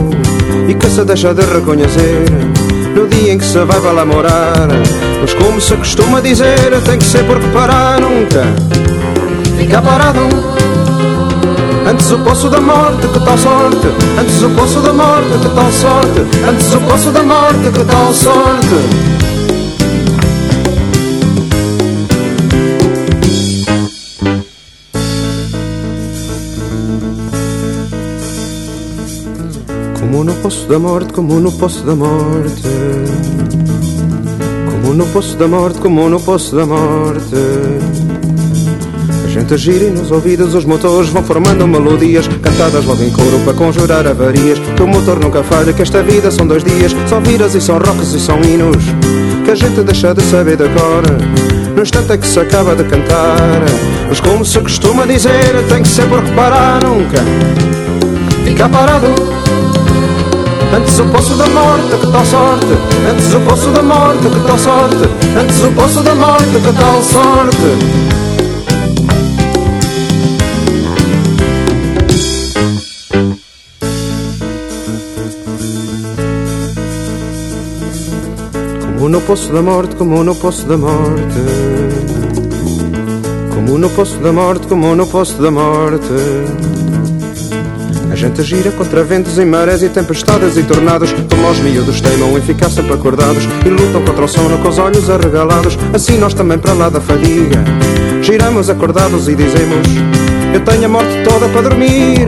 e 0.69 0.75
que 0.75 0.91
se 0.91 1.05
deixa 1.05 1.33
de 1.33 1.43
reconhecer. 1.43 2.25
No 2.93 3.07
dia 3.07 3.35
em 3.35 3.39
que 3.39 3.45
se 3.45 3.65
vai 3.65 3.81
para 3.81 3.93
lá 3.93 4.05
morar, 4.05 4.69
mas 5.21 5.33
como 5.35 5.61
se 5.61 5.77
costuma 5.77 6.21
dizer, 6.21 6.73
tem 6.87 6.99
que 6.99 7.05
ser 7.05 7.25
porque 7.25 7.47
parar 7.51 8.01
nunca. 8.01 8.43
Fica 9.57 9.81
parado 9.81 10.60
Antes 12.01 12.13
o 12.13 12.19
poço 12.21 12.49
da 12.49 12.61
morte, 12.63 13.07
que 13.09 13.21
tal 13.21 13.37
sorte. 13.37 13.87
Antes 14.19 14.43
o 14.43 14.49
poço 14.51 14.81
da 14.81 14.91
morte, 14.91 15.39
que 15.39 15.55
tal 15.55 15.71
sorte. 15.71 16.21
Antes 16.49 16.75
o 16.75 16.81
poço 16.81 17.11
da 17.13 17.23
morte, 17.23 17.71
que 17.71 17.85
tal 17.85 18.15
sorte. 18.15 18.67
Como 30.01 30.25
no 30.25 30.35
poço 30.37 30.67
da 30.69 30.79
morte, 30.79 31.13
como 31.13 31.39
no 31.39 31.53
poço 31.53 31.85
da 31.85 31.95
morte. 31.95 32.63
Como 34.71 34.95
no 34.95 35.07
poço 35.09 35.37
da 35.37 35.47
morte, 35.47 35.79
como 35.81 36.09
no 36.09 36.19
poço 36.19 36.57
da 36.57 36.65
morte 36.65 38.10
gente 39.31 39.57
gira 39.57 39.85
e 39.85 39.91
nos 39.91 40.11
ouvidos 40.11 40.55
os 40.55 40.65
motores 40.65 41.09
vão 41.09 41.23
formando 41.23 41.67
melodias. 41.67 42.27
Cantadas 42.43 42.85
logo 42.85 43.03
em 43.03 43.11
coro 43.11 43.39
para 43.45 43.55
conjurar 43.55 44.07
avarias. 44.07 44.59
Que 44.77 44.83
o 44.83 44.89
motor 44.89 45.21
nunca 45.21 45.43
falha, 45.45 45.73
que 45.73 45.83
esta 45.83 46.03
vida 46.03 46.31
são 46.31 46.47
dois 46.47 46.65
dias. 46.65 46.95
Só 47.09 47.21
viras 47.21 47.55
e 47.55 47.61
são 47.61 47.79
rocks 47.79 48.13
e 48.13 48.21
são 48.21 48.41
hinos 48.43 48.85
Que 49.45 49.53
a 49.53 49.55
gente 49.55 49.83
deixa 49.83 50.13
de 50.13 50.23
saber 50.25 50.57
de 50.57 50.69
cor. 50.71 51.05
No 51.77 51.83
instante 51.83 52.19
que 52.19 52.27
se 52.27 52.41
acaba 52.41 52.75
de 52.75 52.85
cantar. 52.85 53.63
Mas 54.09 54.21
como 54.21 54.45
se 54.45 54.59
costuma 54.59 55.07
dizer, 55.07 55.65
tem 55.69 55.83
que 55.83 55.89
ser 55.89 56.07
por 56.09 56.19
reparar 56.19 56.83
nunca. 56.83 57.19
Fica 58.45 58.69
parado. 58.69 59.07
Antes 60.77 60.99
o 60.99 61.05
poço 61.07 61.35
da 61.35 61.47
morte, 61.49 61.97
que 62.01 62.13
tal 62.13 62.25
sorte? 62.25 62.67
Antes 63.11 63.35
o 63.35 63.41
poço 63.41 63.71
da 63.71 63.83
morte, 63.83 64.29
que 64.29 64.47
tal 64.47 64.59
sorte? 64.59 65.09
Antes 65.41 65.65
o 65.65 65.73
poço 65.73 66.03
da 66.03 66.15
morte, 66.15 66.45
que 66.45 66.73
tal 66.73 67.03
sorte 67.03 68.10
no 79.11 79.21
poço 79.21 79.53
da 79.53 79.61
morte, 79.61 79.97
como 79.97 80.23
no 80.23 80.37
poço 80.37 80.65
da 80.67 80.79
morte. 80.79 81.35
Como 83.53 83.77
no 83.77 83.91
poço 83.91 84.17
da 84.19 84.33
morte, 84.33 84.69
como 84.69 84.95
no 84.95 85.05
poço 85.05 85.43
da 85.43 85.51
morte. 85.51 86.07
A 88.13 88.15
gente 88.15 88.41
gira 88.45 88.71
contra 88.71 89.03
ventos 89.03 89.37
e 89.37 89.45
marés 89.45 89.83
e 89.83 89.89
tempestades 89.89 90.57
e 90.57 90.63
tornados 90.65 91.13
Como 91.13 91.49
os 91.49 91.59
miúdos 91.61 92.01
teimam 92.01 92.37
em 92.37 92.43
ficar 92.43 92.69
sempre 92.69 92.93
acordados 92.93 93.45
E 93.65 93.69
lutam 93.69 94.05
contra 94.05 94.25
o 94.25 94.29
sono 94.29 94.59
com 94.59 94.69
os 94.69 94.79
olhos 94.79 95.09
arregalados 95.09 95.79
Assim 95.95 96.19
nós 96.19 96.35
também 96.35 96.59
para 96.59 96.73
lá 96.73 96.89
da 96.89 97.01
fadiga 97.01 97.65
Giramos 98.21 98.69
acordados 98.69 99.29
e 99.29 99.37
dizemos 99.37 99.87
Eu 100.53 100.61
tenho 100.61 100.87
a 100.87 100.89
morte 100.89 101.23
toda 101.23 101.49
para 101.49 101.63
dormir, 101.63 102.27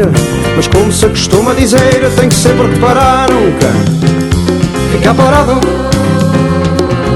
mas 0.57 0.69
como 0.69 0.93
se 0.93 1.09
costuma 1.09 1.53
dizer, 1.53 2.11
tenho 2.17 2.29
que 2.29 2.35
sempre 2.35 2.69
reparar 2.69 3.29
nunca. 3.29 3.67
Ficar 4.93 5.15
parado. 5.15 5.82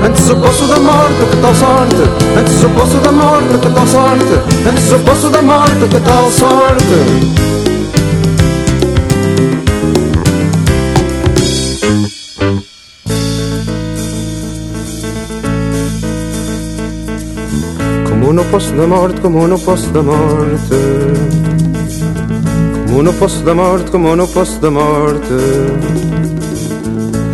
Antes 0.07 0.31
o 0.31 0.37
poço 0.37 0.69
da 0.69 0.79
morte, 0.79 1.15
que 1.33 1.37
tal 1.39 1.53
sorte? 1.53 1.97
Antes 2.39 2.63
o 2.63 2.71
poço 2.71 2.97
da 2.99 3.11
morte, 3.11 3.59
que 3.59 3.71
tal 3.75 3.87
sorte? 3.89 4.25
Antes 4.69 4.93
o 4.93 4.99
poço 5.01 5.31
da 5.31 5.43
morte, 5.43 5.89
que 5.91 6.01
tal 6.01 6.31
sorte? 6.31 6.85
Como 18.09 18.33
no 18.33 18.45
poço 18.45 18.73
da 18.75 18.87
morte, 18.87 19.21
como 19.21 19.49
no 19.49 19.59
poço 19.59 19.91
da 19.91 20.03
morte. 20.05 20.77
Como 22.87 23.03
no 23.03 23.13
poço 23.13 23.43
da 23.43 23.55
morte, 23.57 23.91
como 23.91 24.15
no 24.15 24.29
poço 24.29 24.61
da 24.61 24.71
morte. 24.71 26.26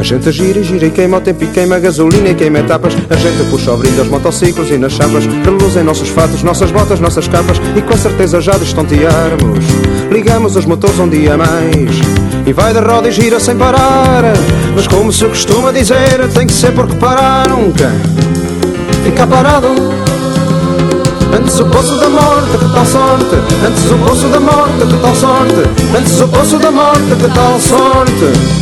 A 0.03 0.05
gente 0.05 0.33
gira 0.33 0.59
e 0.59 0.65
gira 0.65 0.87
e 0.87 0.91
queima 0.91 1.19
o 1.19 1.21
tempo 1.21 1.45
e 1.45 1.47
queima 1.47 1.79
gasolina 1.79 2.31
e 2.31 2.35
queima 2.35 2.59
etapas. 2.59 2.93
A 3.09 3.15
gente 3.15 3.49
puxa 3.49 3.71
o 3.71 3.77
brilho 3.77 3.95
dos 3.95 4.09
motociclos 4.09 4.69
e 4.69 4.77
nas 4.77 4.95
chapas. 4.95 5.25
Reluzem 5.45 5.85
nossos 5.85 6.09
fatos, 6.09 6.43
nossas 6.43 6.73
botas, 6.73 6.99
nossas 6.99 7.29
capas. 7.29 7.59
E 7.77 7.81
com 7.83 7.97
certeza 7.97 8.41
já 8.41 8.59
destontearmos. 8.59 9.65
Ligamos 10.11 10.57
os 10.57 10.67
motores 10.67 10.99
um 10.99 11.09
dia 11.09 11.37
mais. 11.37 12.01
E 12.45 12.53
vai 12.53 12.75
de 12.75 12.81
roda 12.81 13.11
e 13.11 13.13
gira 13.13 13.39
sem 13.39 13.57
parar. 13.57 14.25
Mas 14.75 14.89
como 14.89 15.13
se 15.13 15.25
costuma 15.25 15.71
dizer, 15.71 16.29
tem 16.35 16.49
que 16.49 16.53
ser 16.53 16.73
porque 16.73 16.97
parar 16.97 17.49
nunca. 17.49 17.89
Ficar 19.05 19.29
parado 19.29 19.69
Antes 21.33 21.61
o 21.61 21.67
poço 21.67 21.97
da 22.01 22.09
morte, 22.09 22.59
que 22.59 22.75
tal 22.75 22.87
sorte 22.87 23.37
Antes 23.67 23.91
o 23.91 23.99
poço 23.99 24.29
da 24.29 24.41
morte, 24.41 24.87
que 24.87 25.01
tal 25.01 25.15
sorte 25.15 25.97
Antes 25.97 26.21
o 26.21 26.29
poço 26.29 26.59
da 26.59 26.71
morte, 26.73 27.17
que 27.21 27.35
tal 27.35 27.61
sorte 27.61 28.62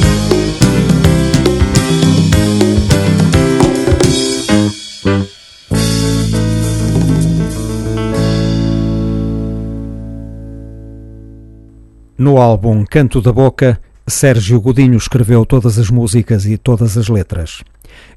No 12.21 12.37
álbum 12.37 12.85
Canto 12.85 13.23
da 13.23 13.33
Boca, 13.33 13.81
Sérgio 14.07 14.61
Godinho 14.61 14.99
escreveu 14.99 15.47
todas 15.47 15.79
as 15.79 15.89
músicas 15.89 16.45
e 16.45 16.59
todas 16.59 16.99
as 16.99 17.09
letras. 17.09 17.65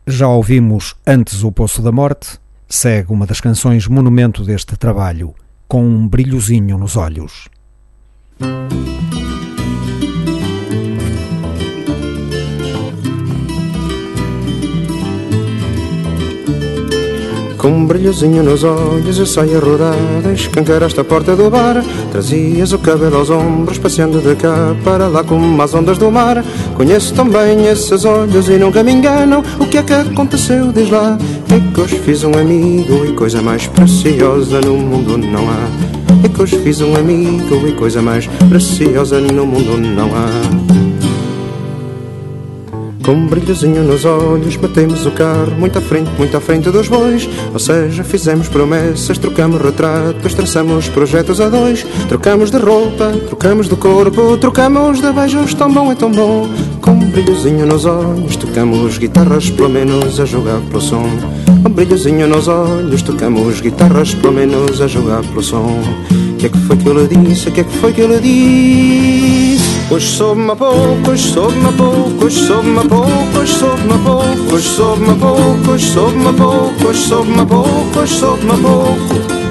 Já 0.05 0.27
ouvimos 0.27 0.93
Antes 1.07 1.41
o 1.41 1.53
Poço 1.53 1.81
da 1.81 1.89
Morte, 1.89 2.37
segue 2.67 3.13
uma 3.13 3.25
das 3.25 3.39
canções 3.39 3.87
monumento 3.87 4.43
deste 4.43 4.75
trabalho, 4.75 5.33
com 5.69 5.85
um 5.85 6.05
brilhozinho 6.05 6.77
nos 6.77 6.97
olhos. 6.97 7.47
Com 17.64 17.70
um 17.70 17.86
brilhozinho 17.86 18.43
nos 18.43 18.61
olhos 18.66 19.18
eu 19.18 19.26
saio 19.26 19.55
a 19.55 19.59
rodar 19.61 19.95
Escancaraste 20.34 20.99
a 20.99 21.03
porta 21.05 21.34
do 21.34 21.49
bar. 21.49 21.82
Trazias 22.11 22.74
o 22.74 22.78
cabelo 22.78 23.16
aos 23.16 23.30
ombros 23.30 23.78
Passeando 23.78 24.20
de 24.20 24.36
cá 24.36 24.76
para 24.84 25.07
lá 25.07 25.24
como 25.24 25.61
as 25.61 25.74
ondas 25.74 25.97
do 25.97 26.11
mar. 26.11 26.43
Conheço 26.76 27.14
tão 27.14 27.30
bem 27.30 27.66
esses 27.68 28.03
olhos 28.03 28.49
e 28.49 28.57
nunca 28.57 28.84
me 28.84 28.91
engano. 28.91 29.41
O 29.61 29.66
que 29.66 29.78
é 29.78 29.84
que 29.84 29.93
aconteceu, 29.93 30.74
diz 30.74 30.89
lá. 30.89 31.18
É 31.49 31.74
que 31.74 31.80
hoje 31.80 31.99
fiz 31.99 32.26
um 32.26 32.38
amigo 32.38 33.05
e 33.05 33.14
coisa 33.14 33.41
mais 33.41 33.66
preciosa 33.68 34.59
no 34.59 34.76
mundo 34.76 35.18
não 35.18 35.49
há. 35.49 36.26
É 36.26 36.28
que 36.28 36.41
hoje 36.41 36.59
fiz 36.59 36.82
um 36.82 36.93
amigo 36.97 37.66
e 37.66 37.72
coisa 37.72 38.01
mais 38.01 38.28
preciosa 38.49 39.22
no 39.22 39.45
mundo 39.45 39.78
não 39.78 40.09
há 40.14 40.82
com 43.03 43.11
um 43.11 43.27
brilhozinho 43.27 43.83
nos 43.83 44.05
olhos, 44.05 44.55
batemos 44.55 45.05
o 45.05 45.11
carro 45.11 45.51
muito 45.59 45.77
à 45.77 45.81
frente, 45.81 46.09
muito 46.17 46.35
à 46.35 46.39
frente 46.39 46.71
dos 46.71 46.87
bois. 46.87 47.29
Ou 47.51 47.59
seja, 47.59 48.03
fizemos 48.03 48.47
promessas, 48.47 49.17
trocamos 49.17 49.61
retratos, 49.61 50.33
traçamos 50.33 50.87
projetos 50.87 51.41
a 51.41 51.49
dois. 51.49 51.85
Trocamos 52.07 52.49
de 52.49 52.57
roupa, 52.57 53.11
trocamos 53.27 53.67
de 53.67 53.75
corpo, 53.75 54.37
trocamos 54.37 55.01
de 55.01 55.11
beijos, 55.11 55.53
tão 55.53 55.71
bom 55.71 55.91
é 55.91 55.95
tão 55.95 56.11
bom. 56.11 56.47
Com 56.81 56.91
um 56.91 57.09
brilhozinho 57.09 57.65
nos 57.65 57.85
olhos, 57.85 58.35
tocamos 58.37 58.97
guitarras, 58.97 59.49
pelo 59.49 59.69
menos 59.69 60.19
a 60.19 60.25
jogar 60.25 60.61
pelo 60.61 60.81
som. 60.81 61.09
Com 61.61 61.69
um 61.69 61.73
brilhozinho 61.73 62.27
nos 62.27 62.47
olhos, 62.47 63.01
tocamos 63.01 63.59
guitarras, 63.59 64.13
pelo 64.15 64.33
menos 64.33 64.81
a 64.81 64.87
jogar 64.87 65.21
pelo 65.23 65.43
som. 65.43 65.81
O 66.33 66.37
que 66.37 66.45
é 66.45 66.49
que 66.49 66.57
foi 66.59 66.77
que 66.77 66.87
eu 66.87 66.93
lhe 66.93 67.07
disse? 67.07 67.49
O 67.49 67.51
que 67.51 67.61
é 67.61 67.63
que 67.63 67.77
foi 67.77 67.93
que 67.93 68.01
eu 68.01 68.07
lhe 68.07 68.19
disse? 68.19 69.22
Hoje 69.91 70.07
soube-me 70.07 70.55
pouco, 70.55 71.11
hoje 71.11 71.34
soube-me 71.34 71.71
pouco, 71.73 72.25
hoje 72.25 72.39
soube-me 72.47 72.88
pouco, 72.88 73.39
hoje 73.39 73.53
soube-me 73.53 73.99
pouco, 73.99 74.53
hoje 74.53 74.69
soube-me 74.75 75.13
pouco, 75.19 75.71
hoje 75.71 75.86
soube-me 75.86 76.34
pouco, 76.34 76.88
hoje 76.88 76.99
soube-me 77.07 77.45
pouco, 77.45 77.99
hoje 77.99 78.13
soube-me 78.19 78.57
pouco. 78.61 79.43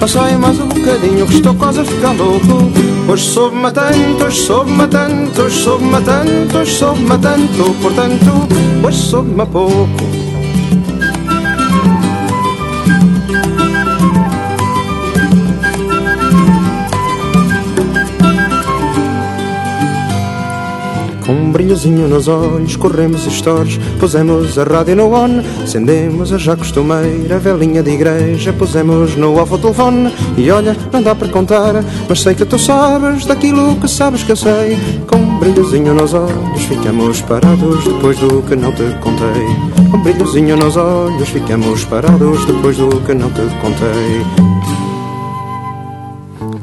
Passai 0.00 0.36
mais 0.36 0.58
um 0.60 0.68
bocadinho 0.68 1.26
que 1.26 1.36
estou 1.36 1.54
quase 1.54 1.80
a 1.80 1.84
ficar 1.84 2.12
louco. 2.12 2.70
Hoje 3.08 3.24
soube-me 3.24 3.70
tanto, 3.72 4.24
hoje 4.24 4.40
soube-me 4.42 4.86
tanto, 4.88 5.42
hoje 5.42 5.62
soube-me 5.62 6.00
tanto, 6.02 6.58
hoje 6.58 6.72
soube-me 6.72 7.18
tanto, 7.18 7.74
portanto, 7.80 8.48
hoje 8.84 8.98
soube-me 8.98 9.46
pouco. 9.46 10.23
Brilhozinho 21.54 22.08
nos 22.08 22.26
olhos, 22.26 22.74
corremos 22.74 23.22
stories, 23.26 23.78
pusemos 24.00 24.58
a 24.58 24.64
rádio 24.64 24.96
no 24.96 25.14
on, 25.14 25.40
acendemos 25.62 26.32
a 26.32 26.36
já 26.36 26.56
costumeira 26.56 27.38
velhinha 27.38 27.80
de 27.80 27.92
igreja, 27.92 28.52
pusemos 28.52 29.14
no 29.14 29.40
off 29.40 29.54
o 29.54 29.58
telefone, 29.58 30.12
e 30.36 30.50
olha, 30.50 30.76
não 30.92 31.00
dá 31.00 31.14
para 31.14 31.28
contar, 31.28 31.74
mas 32.08 32.22
sei 32.22 32.34
que 32.34 32.44
tu 32.44 32.58
sabes 32.58 33.24
daquilo 33.24 33.76
que 33.76 33.86
sabes 33.86 34.24
que 34.24 34.32
eu 34.32 34.36
sei. 34.36 34.76
Com 35.06 35.16
um 35.16 35.38
brilhozinho 35.38 35.94
nos 35.94 36.12
olhos, 36.12 36.62
ficamos 36.68 37.20
parados 37.20 37.84
depois 37.84 38.18
do 38.18 38.42
que 38.42 38.56
não 38.56 38.72
te 38.72 38.82
contei. 39.00 39.46
Com 39.92 39.98
um 39.98 40.02
brilhozinho 40.02 40.56
nos 40.56 40.76
olhos, 40.76 41.28
ficamos 41.28 41.84
parados 41.84 42.44
depois 42.46 42.76
do 42.76 42.88
que 43.02 43.14
não 43.14 43.30
te 43.30 43.42
contei. 43.62 44.53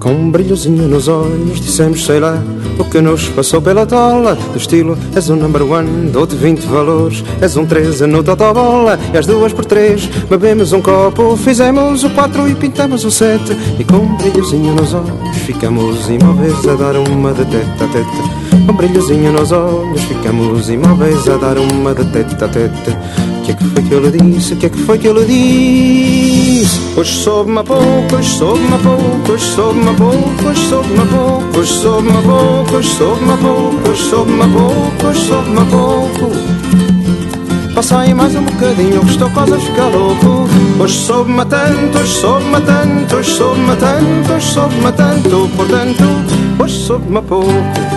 Com 0.01 0.13
um 0.13 0.31
brilhozinho 0.31 0.87
nos 0.87 1.07
olhos, 1.07 1.61
dissemos 1.61 2.03
sei 2.03 2.19
lá 2.19 2.41
o 2.79 2.83
que 2.85 2.99
nos 2.99 3.29
passou 3.29 3.61
pela 3.61 3.85
tola. 3.85 4.33
Do 4.33 4.57
estilo, 4.57 4.97
és 5.15 5.29
um 5.29 5.35
number 5.35 5.61
one, 5.61 6.09
dou-te 6.09 6.35
20 6.35 6.61
valores. 6.61 7.23
És 7.39 7.55
um 7.55 7.67
13 7.67 8.07
no 8.07 8.23
totobola, 8.23 8.97
e 9.13 9.17
às 9.19 9.27
duas 9.27 9.53
por 9.53 9.63
três 9.63 10.07
bebemos 10.27 10.73
um 10.73 10.81
copo. 10.81 11.37
Fizemos 11.37 12.03
o 12.03 12.09
4 12.09 12.49
e 12.49 12.55
pintamos 12.55 13.05
o 13.05 13.11
7. 13.11 13.55
E 13.77 13.83
com 13.83 13.97
um 13.97 14.17
brilhozinho 14.17 14.73
nos 14.73 14.91
olhos, 14.91 15.37
ficamos 15.45 16.09
imóveis 16.09 16.67
a 16.67 16.73
dar 16.73 16.95
uma 16.97 17.31
de 17.31 17.45
teta 17.45 17.85
a 17.85 17.87
teta. 17.87 18.65
Com 18.65 18.71
um 18.71 18.75
brilhozinho 18.75 19.31
nos 19.31 19.51
olhos, 19.51 20.01
ficamos 20.01 20.67
imóveis 20.67 21.29
a 21.29 21.37
dar 21.37 21.59
uma 21.59 21.93
de 21.93 22.05
teta 22.05 22.45
a 22.45 22.49
teta. 22.49 23.30
O 23.41 23.43
que 23.43 23.51
é 23.53 23.55
que 23.55 23.63
foi 23.63 23.81
que 23.81 23.91
eu 23.91 23.99
lhe 24.01 24.11
disse? 24.11 24.53
O 24.53 24.57
que 24.57 24.65
é 24.67 24.69
que 24.69 24.77
foi 24.77 24.97
que 24.99 25.07
eu 25.07 25.13
lhe 25.13 25.25
disse? 25.25 26.79
Hoje 26.95 27.11
soube-me 27.11 27.57
a 27.57 27.63
pouco, 27.63 28.15
hoje 28.15 28.29
soube-me 28.37 28.75
a 28.75 28.77
pouco, 28.77 29.31
hoje 29.31 29.45
soube-me 29.55 29.89
a 29.89 29.93
pouco, 29.93 30.47
hoje 30.47 30.69
soube-me 30.69 30.99
a 30.99 31.05
pouco, 31.05 31.57
hoje 31.57 31.73
soube-me 31.81 32.11
a 32.11 32.21
pouco, 32.21 32.75
hoje 32.77 32.89
soube-me 32.93 33.33
a 33.33 33.37
pouco, 33.37 33.89
hoje 33.89 34.09
soube-me 34.09 34.43
a 34.43 34.47
pouco, 34.47 35.07
hoje 35.07 35.27
soube-me 35.27 35.59
a 35.59 35.65
pouco. 35.65 36.31
Passa 37.73 37.99
aí 38.01 38.13
mais 38.13 38.35
um 38.35 38.43
bocadinho 38.43 39.01
que 39.01 39.09
estou 39.09 39.29
quase 39.31 39.53
a 39.55 39.59
ficar 39.59 39.87
louco. 39.87 40.47
Hoje 40.79 40.97
soube-me 40.99 41.45
tanto, 41.45 41.97
hoje 41.97 42.13
soube-me 42.21 42.61
tanto, 42.61 43.15
hoje 43.15 43.31
soube-me 43.31 43.75
tanto, 43.75 44.33
hoje 44.33 44.53
soube-me 44.53 44.91
tanto, 44.91 45.49
portanto, 45.57 46.03
hoje 46.59 46.75
soube-me 46.75 47.17
a 47.17 47.21
pouco. 47.23 47.90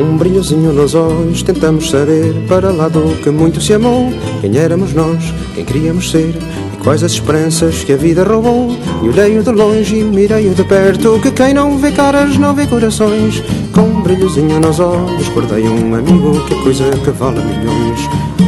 Com 0.00 0.06
um 0.06 0.16
brilhozinho 0.16 0.72
nos 0.72 0.94
olhos 0.94 1.42
tentamos 1.42 1.90
saber 1.90 2.32
Para 2.48 2.72
lá 2.72 2.88
do 2.88 3.20
que 3.20 3.28
muito 3.28 3.60
se 3.60 3.74
amou 3.74 4.10
Quem 4.40 4.56
éramos 4.56 4.94
nós, 4.94 5.22
quem 5.54 5.62
queríamos 5.62 6.10
ser 6.10 6.34
E 6.72 6.76
quais 6.82 7.04
as 7.04 7.12
esperanças 7.12 7.84
que 7.84 7.92
a 7.92 7.98
vida 7.98 8.24
roubou 8.24 8.74
E 9.02 9.08
olhei-o 9.10 9.42
de 9.42 9.50
longe 9.50 9.98
e 9.98 10.02
mirei-o 10.02 10.54
de 10.54 10.64
perto 10.64 11.20
Que 11.20 11.30
quem 11.30 11.52
não 11.52 11.76
vê 11.76 11.92
caras 11.92 12.38
não 12.38 12.54
vê 12.54 12.66
corações 12.66 13.42
Com 13.74 13.82
um 13.82 14.00
brilhozinho 14.00 14.58
nos 14.58 14.80
olhos 14.80 15.28
guardei 15.34 15.68
um 15.68 15.94
amigo 15.94 16.46
Que 16.46 16.54
coisa 16.62 16.90
que 17.04 17.10
vale 17.10 17.44
milhões 17.44 18.00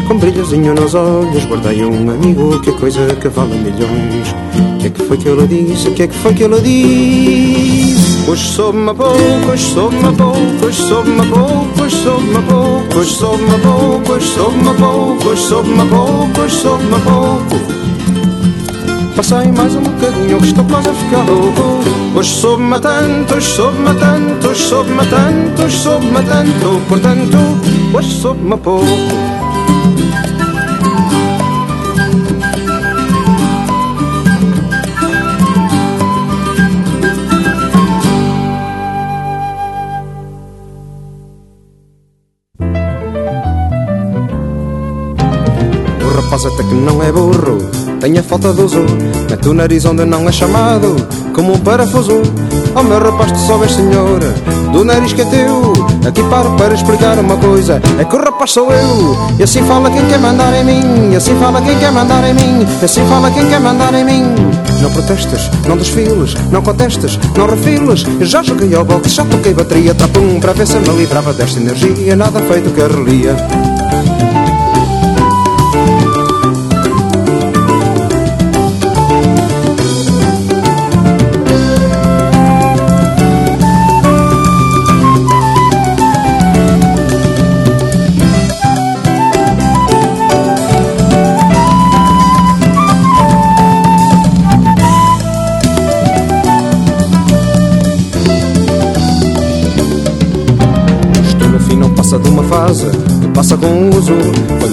Com 0.08 0.14
um 0.14 0.18
brilhozinho 0.18 0.72
nos 0.72 0.94
olhos 0.94 1.44
guardei 1.44 1.84
um 1.84 2.08
amigo 2.08 2.60
Que 2.60 2.72
coisa 2.72 3.14
que 3.16 3.28
vale 3.28 3.58
milhões 3.58 4.34
que 4.80 4.88
é 4.88 4.90
que 4.90 5.04
foi 5.04 5.16
que 5.16 5.28
eu 5.28 5.36
lhe 5.36 5.46
disse? 5.46 5.90
Que 5.92 6.02
é 6.02 6.06
que 6.08 6.14
foi 6.14 6.34
que 6.34 6.42
eu 6.42 6.48
lhe 6.48 6.60
disse? 6.60 7.91
Hoje 8.28 8.46
soube-me 8.54 8.94
pouco, 8.94 9.50
hoje 9.50 9.72
soube-me 9.74 10.16
pouco, 10.16 10.66
hoje 10.66 10.82
soube-me 10.82 11.26
pouco, 11.26 11.82
hoje 11.82 11.96
soube-me 11.96 12.42
pouco, 12.42 12.98
hoje 12.98 13.06
soube-me 13.06 13.58
pouco, 13.58 14.12
hoje 14.12 14.26
soube-me 14.26 14.74
pouco, 14.78 15.28
hoje 15.28 15.42
soube-me 15.42 15.84
pouco, 15.88 16.40
hoje 16.40 17.00
pouco. 17.00 17.82
Passei 19.16 19.52
mais 19.52 19.74
um 19.74 19.82
bocadinho 19.82 20.38
que 20.38 20.46
estou 20.46 20.64
quase 20.64 20.88
a 20.88 20.94
ficar 20.94 21.22
louco 21.26 21.84
Hoje 22.14 22.30
soube-me 22.30 22.80
tanto, 22.80 23.34
hoje 23.34 23.46
soube-me 23.46 23.94
tanto, 23.94 24.48
hoje 24.48 24.62
soube-me 24.62 25.06
tanto, 25.06 25.62
hoje 25.62 25.78
soube-me 25.78 26.22
tanto 26.22 26.80
Portanto, 26.88 27.38
hoje 27.92 28.10
soube-me 28.10 28.56
pouco 28.56 28.86
rapaz 46.32 46.46
até 46.46 46.62
que 46.62 46.74
não 46.74 47.02
é 47.02 47.12
burro. 47.12 47.58
Tem 48.00 48.18
a 48.18 48.22
falta 48.22 48.52
de 48.52 48.62
uso 48.62 48.84
Mete 49.30 49.48
o 49.48 49.54
nariz 49.54 49.84
onde 49.84 50.04
não 50.04 50.28
é 50.28 50.32
chamado 50.32 50.96
Como 51.34 51.52
um 51.52 51.58
parafuso. 51.58 52.22
Oh 52.74 52.82
meu 52.82 52.98
rapaz, 52.98 53.32
tu 53.32 53.38
sabes 53.38 53.72
senhor 53.72 54.18
Do 54.72 54.84
nariz 54.84 55.12
que 55.12 55.20
é 55.20 55.24
teu. 55.26 55.72
Aqui 56.08 56.22
paro 56.24 56.56
para 56.56 56.74
explicar 56.74 57.18
uma 57.18 57.36
coisa 57.36 57.82
É 57.98 58.04
que 58.04 58.16
o 58.16 58.18
rapaz 58.18 58.50
sou 58.50 58.72
eu. 58.72 59.16
E 59.38 59.42
assim 59.42 59.62
fala 59.64 59.90
quem 59.90 60.06
quer 60.06 60.18
mandar 60.18 60.54
em 60.54 60.64
mim 60.64 61.12
E 61.12 61.16
assim 61.16 61.34
fala 61.36 61.60
quem 61.60 61.78
quer 61.78 61.92
mandar 61.92 62.24
em 62.24 62.34
mim 62.34 62.66
E 62.80 62.84
assim 62.84 63.04
fala 63.06 63.30
quem 63.30 63.46
quer 63.48 63.60
mandar 63.60 63.94
em 63.94 64.04
mim. 64.04 64.24
Não 64.80 64.90
protestas, 64.90 65.50
não 65.68 65.76
desfiles 65.76 66.34
Não 66.50 66.62
contestas, 66.62 67.18
não 67.36 67.46
refiles. 67.46 68.04
Eu 68.18 68.26
já 68.26 68.42
joguei 68.42 68.74
ao 68.74 68.86
boxe, 68.86 69.10
já 69.10 69.24
toquei 69.26 69.52
bateria 69.52 69.94
Trapum 69.94 70.40
para 70.40 70.54
ver 70.54 70.66
se 70.66 70.78
me 70.78 70.88
livrava 70.96 71.34
desta 71.34 71.60
energia. 71.60 72.16
Nada 72.16 72.40
feito 72.40 72.70
que 72.70 72.80
relia 72.80 73.36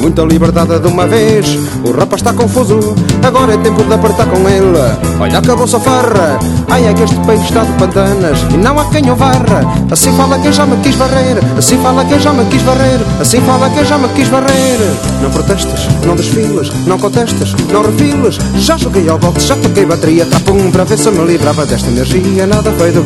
muita 0.10 0.24
liberdade 0.24 0.80
de 0.80 0.88
uma 0.88 1.06
vez, 1.06 1.46
o 1.84 1.92
rapaz 1.92 2.22
está 2.22 2.34
confuso. 2.34 2.80
Agora 3.22 3.54
é 3.54 3.58
tempo 3.58 3.84
de 3.84 3.94
apertar 3.94 4.26
com 4.26 4.38
ele. 4.50 4.78
Olha, 5.20 5.38
acabou-se 5.38 5.76
a 5.76 5.80
farra. 5.80 6.40
Ai, 6.68 6.88
é 6.88 6.94
que 6.94 7.04
este 7.04 7.20
país 7.28 7.42
está 7.42 7.64
de 7.64 7.72
pantanas 7.74 8.40
e 8.52 8.58
não 8.58 8.80
há 8.80 8.86
quem 8.86 9.10
o 9.12 9.16
varra. 9.16 9.62
Assim 9.92 10.12
fala 10.18 10.40
quem 10.40 10.52
já 10.52 10.66
me 10.66 10.78
quis 10.78 10.96
varrer, 10.96 11.38
assim 11.58 11.78
fala 11.78 12.04
quem 12.06 12.20
já 12.20 12.34
me 12.34 12.44
quis 12.46 12.62
varrer, 12.64 13.00
assim 13.22 13.42
fala 13.42 13.70
quem 13.70 13.86
já 13.86 13.98
me 14.00 14.08
quis 14.10 14.28
varrer. 14.30 14.80
Não 15.22 15.30
protestas, 15.30 15.88
não 16.04 16.16
desfilas, 16.16 16.72
não 16.88 16.98
contestas, 16.98 17.54
não 17.72 17.84
refilas. 17.84 18.40
Já 18.56 18.78
joguei 18.78 19.08
ao 19.10 19.20
boxe, 19.20 19.46
já 19.48 19.56
toquei 19.58 19.86
bateria, 19.86 20.26
trapum 20.26 20.72
para 20.72 20.86
ver 20.86 20.98
se 20.98 21.12
me 21.12 21.24
livrava 21.24 21.68
desta 21.68 21.88
energia. 21.88 22.48
Nada 22.48 22.72
feito 22.72 23.04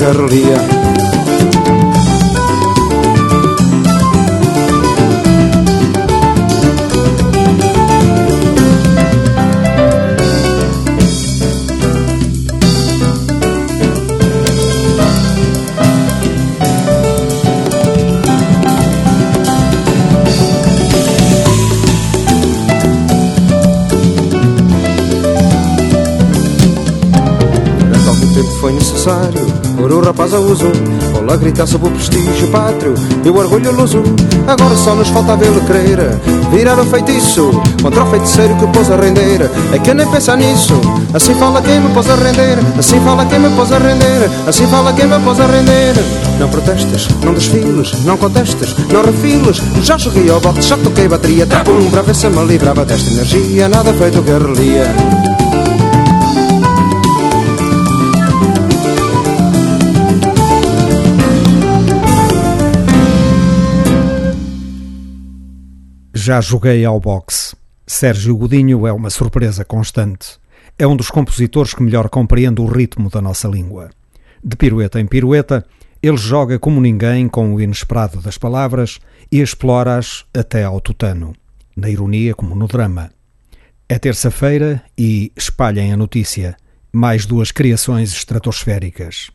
guerrilha. 29.04 29.64
Por 29.76 29.92
o 29.92 30.02
rapaz 30.02 30.34
a 30.34 30.40
uso 30.40 30.72
Ou 31.16 31.38
gritar 31.38 31.68
sobre 31.68 31.90
o 31.90 31.92
prestígio 31.92 32.48
pátrio. 32.50 32.94
E 33.24 33.30
o 33.30 33.36
orgulho 33.36 33.72
luso 33.72 34.02
Agora 34.48 34.76
só 34.76 34.96
nos 34.96 35.10
falta 35.10 35.36
vê-lo 35.36 35.62
querer. 35.62 36.18
Virar 36.52 36.80
o 36.80 36.86
feitiço 36.86 37.52
Contra 37.82 38.04
o 38.04 38.10
feiticeiro 38.10 38.56
que 38.56 38.68
pôs 38.68 38.90
a 38.90 38.96
render. 38.96 39.50
É 39.74 39.80
que 39.80 39.94
nem 39.94 40.08
pensa 40.08 40.36
nisso 40.36 40.80
Assim 41.14 41.36
fala 41.36 41.62
quem 41.62 41.80
me 41.80 41.90
pôs 41.94 42.10
a 42.10 42.16
render. 42.16 42.58
Assim 42.78 43.00
fala 43.02 43.26
quem 43.26 43.40
me 43.40 43.50
pôs 43.50 43.72
a 43.72 43.78
render 43.78 44.30
Assim 44.48 44.68
fala 44.68 44.94
quem 44.94 45.08
me 45.08 45.20
pôs 45.20 45.40
a 45.40 45.48
render. 45.48 45.96
Não 46.40 46.50
protestes, 46.50 47.08
não 47.24 47.34
desfiles 47.34 47.92
Não 48.06 48.18
contestes, 48.18 48.76
não 48.90 49.04
refiles. 49.04 49.62
Já 49.84 49.98
joguei 49.98 50.30
ao 50.30 50.40
bote, 50.40 50.62
já 50.62 50.78
toquei 50.78 51.08
bateria. 51.08 51.46
Trapum 51.46 51.90
para 51.90 52.02
ver 52.04 52.16
se 52.16 52.30
me 52.30 52.46
livrava 52.46 52.86
desta 52.86 53.10
energia. 53.10 53.68
Nada 53.68 53.94
feito 53.94 54.22
guerrilha 54.22 55.33
Já 66.26 66.40
joguei 66.40 66.86
ao 66.86 67.02
boxe. 67.02 67.54
Sérgio 67.86 68.38
Godinho 68.38 68.88
é 68.88 68.94
uma 68.94 69.10
surpresa 69.10 69.66
constante. 69.66 70.38
É 70.80 70.88
um 70.88 70.96
dos 70.96 71.12
compositores 71.12 71.74
que 71.74 71.84
melhor 71.84 72.08
compreende 72.08 72.62
o 72.62 72.66
ritmo 72.66 73.10
da 73.10 73.22
nossa 73.22 73.46
língua. 73.46 73.90
De 74.42 74.56
pirueta 74.56 75.02
em 75.02 75.06
pirueta, 75.06 75.66
ele 76.02 76.16
joga 76.16 76.58
como 76.58 76.80
ninguém 76.80 77.28
com 77.28 77.54
o 77.54 77.60
inesperado 77.60 78.22
das 78.22 78.38
palavras 78.38 79.00
e 79.30 79.42
explora-as 79.42 80.24
até 80.34 80.64
ao 80.64 80.80
tutano, 80.80 81.36
na 81.76 81.90
ironia 81.90 82.34
como 82.34 82.56
no 82.56 82.68
drama. 82.70 83.12
É 83.90 84.00
terça-feira 84.00 84.82
e 84.98 85.30
espalhem 85.36 85.92
a 85.92 85.98
notícia. 85.98 86.56
Mais 86.94 87.26
duas 87.26 87.52
criações 87.52 88.14
estratosféricas. 88.14 89.30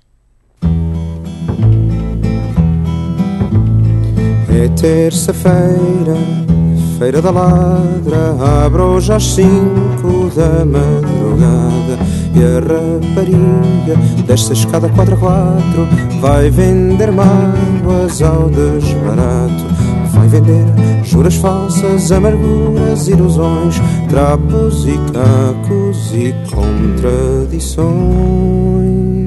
É 4.49 4.69
terça-feira 4.81 6.58
Feira 6.99 7.23
da 7.23 7.31
Ladra 7.31 8.35
abre 8.65 8.83
hoje 8.83 9.13
às 9.13 9.23
cinco 9.23 10.29
da 10.35 10.65
madrugada. 10.65 11.97
E 12.35 12.43
a 12.43 12.59
rapariga 12.59 13.95
desta 14.27 14.53
escada 14.53 14.89
quadra 14.91 15.17
quatro 15.17 15.87
Vai 16.21 16.51
vender 16.51 17.13
mágoas 17.13 18.21
ao 18.21 18.51
desbarato. 18.51 19.65
Vai 20.13 20.27
vender 20.27 20.65
juras 21.05 21.37
falsas, 21.37 22.11
amarguras, 22.11 23.07
ilusões 23.07 23.81
Trapos 24.09 24.85
e 24.87 24.99
cacos 25.13 26.13
e 26.13 26.35
contradições 26.51 29.18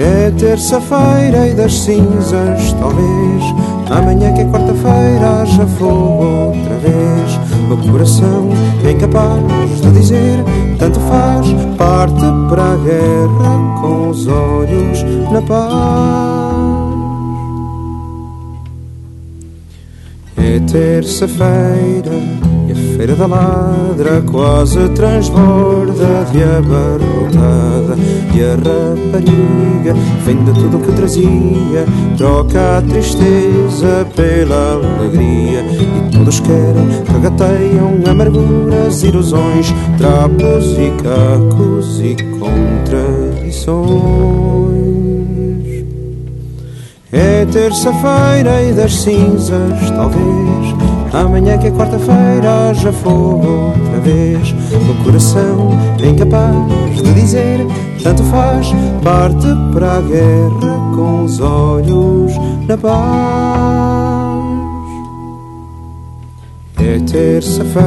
É 0.00 0.30
terça-feira 0.30 1.46
e 1.46 1.52
das 1.52 1.74
cinzas, 1.74 2.72
talvez. 2.80 3.44
Amanhã 3.90 4.32
que 4.32 4.40
é 4.40 4.44
quarta-feira 4.46 5.42
haja 5.42 5.66
fogo 5.66 6.24
outra 6.24 6.74
vez. 6.76 7.70
O 7.70 7.76
coração 7.92 8.48
é 8.82 8.92
incapaz 8.92 9.80
de 9.82 9.90
dizer 9.92 10.42
Tanto 10.78 10.98
faz, 11.00 11.46
parte 11.76 12.24
para 12.48 12.72
a 12.72 12.76
guerra 12.76 13.80
Com 13.82 14.08
os 14.08 14.26
olhos 14.26 15.02
na 15.30 15.42
paz. 15.42 15.70
É 20.38 20.58
terça-feira 20.60 22.10
Feira 23.00 23.16
da 23.16 23.26
Ladra 23.26 24.22
quase 24.30 24.86
transborda 24.90 26.26
de 26.30 26.42
abarrotada. 26.42 27.96
E 28.34 28.42
a 28.42 28.56
rapariga 28.56 29.94
vende 30.22 30.52
tudo 30.52 30.76
o 30.76 30.80
que 30.82 30.92
trazia 30.92 31.86
Troca 32.18 32.76
a 32.76 32.82
tristeza 32.82 34.06
pela 34.14 34.74
alegria. 34.74 35.62
E 35.62 36.10
todos 36.14 36.40
querem, 36.40 36.90
regateiam 37.10 38.02
amarguras, 38.06 39.02
ilusões 39.02 39.72
Trapos 39.96 40.76
e 40.76 40.90
cacos 41.02 42.00
e 42.00 42.16
contradições 42.38 44.89
É 47.12 47.44
terça-feira 47.46 48.62
e 48.62 48.72
das 48.72 48.94
cinzas, 48.94 49.90
talvez 49.96 50.74
Amanhã 51.12 51.58
que 51.58 51.66
é 51.66 51.70
quarta-feira 51.70 52.70
haja 52.70 52.92
fogo 52.92 53.72
outra 53.74 54.00
vez 54.00 54.54
O 54.72 55.04
coração 55.04 55.70
é 56.00 56.08
incapaz 56.08 57.02
de 57.02 57.12
dizer 57.14 57.66
tanto 58.02 58.22
faz, 58.24 58.68
parte 59.04 59.46
para 59.74 59.98
a 59.98 60.00
guerra 60.00 60.94
com 60.94 61.24
os 61.24 61.38
olhos 61.38 62.32
na 62.66 62.76
paz. 62.78 64.40
É 66.78 66.98
terça-feira, 67.00 67.84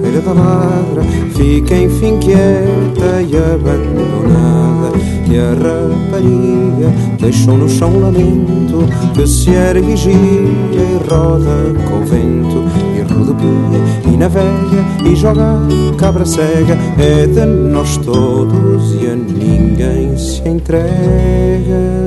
feira 0.00 0.20
da 0.20 0.32
ladra, 0.32 1.02
fica 1.34 1.74
enfim 1.76 2.18
quieta 2.20 3.22
e 3.28 3.36
abandonada. 3.36 5.11
E 5.32 5.38
a 5.38 5.54
rapariga 5.54 6.92
deixou 7.18 7.56
no 7.56 7.66
chão 7.66 7.98
lamento 7.98 8.86
que 9.14 9.26
se 9.26 9.48
ergue 9.48 9.96
gira 9.96 10.18
e 10.18 11.08
roda 11.08 11.72
com 11.88 12.02
o 12.02 12.04
vento 12.04 12.68
e 12.94 13.00
rodopia 13.00 14.12
e 14.12 14.16
navega 14.18 14.84
e 15.10 15.16
joga 15.16 15.58
cabra 15.96 16.26
cega. 16.26 16.76
É 16.98 17.26
de 17.26 17.46
nós 17.46 17.96
todos 17.96 18.92
e 19.00 19.06
a 19.06 19.16
ninguém 19.16 20.18
se 20.18 20.46
entrega. 20.46 22.01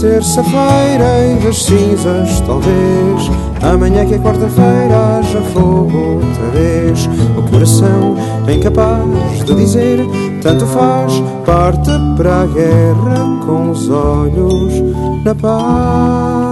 Terça-feira 0.00 1.26
e 1.26 1.44
das 1.44 1.62
cinzas, 1.62 2.40
talvez. 2.46 3.30
Amanhã 3.62 4.06
que 4.06 4.14
é 4.14 4.18
quarta-feira, 4.18 5.18
haja 5.18 5.42
fogo 5.52 6.14
outra 6.14 6.46
vez. 6.54 7.06
O 7.36 7.42
coração 7.50 8.16
é 8.46 8.54
incapaz 8.54 9.44
de 9.44 9.54
dizer, 9.54 10.00
tanto 10.40 10.64
faz, 10.66 11.12
parte 11.44 11.90
para 12.16 12.42
a 12.42 12.46
guerra 12.46 13.44
com 13.44 13.70
os 13.70 13.90
olhos 13.90 14.72
na 15.22 15.34
paz. 15.34 16.49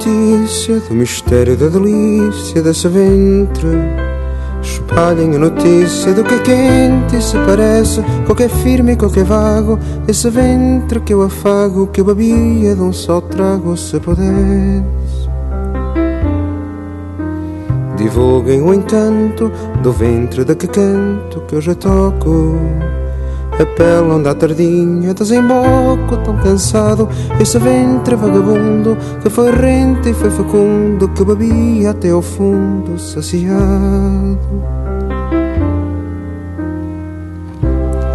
Notícia 0.00 0.80
do 0.80 0.94
mistério 0.94 1.56
da 1.56 1.68
delícia 1.68 2.62
desse 2.62 2.88
ventre. 2.88 3.68
Espalhem 4.62 5.34
a 5.34 5.38
notícia 5.38 6.14
do 6.14 6.24
que 6.24 6.34
é 6.34 6.38
quente 6.38 7.16
e 7.16 7.22
se 7.22 7.36
parece 7.36 8.02
é 8.42 8.48
firme 8.48 8.92
e 8.92 9.20
é 9.20 9.24
vago. 9.24 9.78
Esse 10.08 10.30
ventre 10.30 11.00
que 11.00 11.12
eu 11.12 11.22
afago, 11.22 11.86
que 11.88 12.00
eu 12.00 12.06
bebia 12.06 12.74
de 12.74 12.80
um 12.80 12.92
só 12.92 13.20
trago, 13.20 13.76
se 13.76 14.00
pudesse. 14.00 14.84
Divulguem 17.96 18.62
o 18.62 18.72
encanto 18.72 19.52
do 19.82 19.92
ventre 19.92 20.44
da 20.44 20.54
que 20.54 20.66
canto, 20.66 21.42
que 21.46 21.54
eu 21.54 21.60
já 21.60 21.74
toco. 21.74 22.56
A 23.60 23.66
pele 23.66 24.10
onde 24.10 24.26
à 24.26 24.34
tardinha 24.34 25.12
desemboco 25.12 26.16
tão 26.24 26.34
cansado. 26.38 27.06
Esse 27.38 27.58
ventre 27.58 28.16
vagabundo 28.16 28.96
que 29.20 29.28
foi 29.28 29.50
rente 29.50 30.08
e 30.08 30.14
foi 30.14 30.30
fecundo 30.30 31.06
Que 31.08 31.22
bebia 31.22 31.90
até 31.90 32.08
ao 32.08 32.22
fundo 32.22 32.98
saciado. 32.98 34.38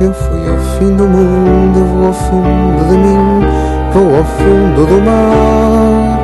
Eu 0.01 0.13
fui 0.13 0.49
ao 0.49 0.57
fim 0.79 0.95
do 0.95 1.07
mundo, 1.07 1.85
vou 1.93 2.07
ao 2.07 2.13
fundo 2.13 2.89
de 2.89 2.97
mim 2.97 3.65
Vou 3.93 4.17
ao 4.17 4.25
fundo 4.25 4.85
do 4.87 5.01
mar. 5.05 6.19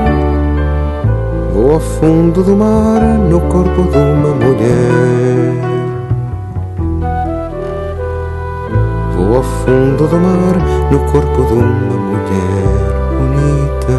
Vou 1.53 1.73
ao 1.73 1.79
fundo 1.79 2.43
do 2.43 2.55
mar 2.55 3.01
no 3.29 3.39
corpo 3.41 3.83
de 3.83 3.97
uma 3.97 4.33
mulher 4.33 5.70
Ao 9.33 9.41
fundo 9.41 10.07
do 10.07 10.17
mar 10.17 10.57
no 10.91 10.99
corpo 11.09 11.43
de 11.45 11.53
uma 11.53 11.97
mulher 11.97 12.67
bonita. 13.17 13.97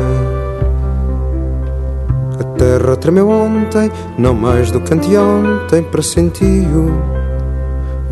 A 2.39 2.45
terra 2.59 2.97
tremeu 2.97 3.31
ontem, 3.31 3.91
não 4.19 4.35
mais 4.35 4.71
do 4.71 4.81
que 4.81 4.93
anteontem, 4.93 5.83
pressentiu. 5.85 6.93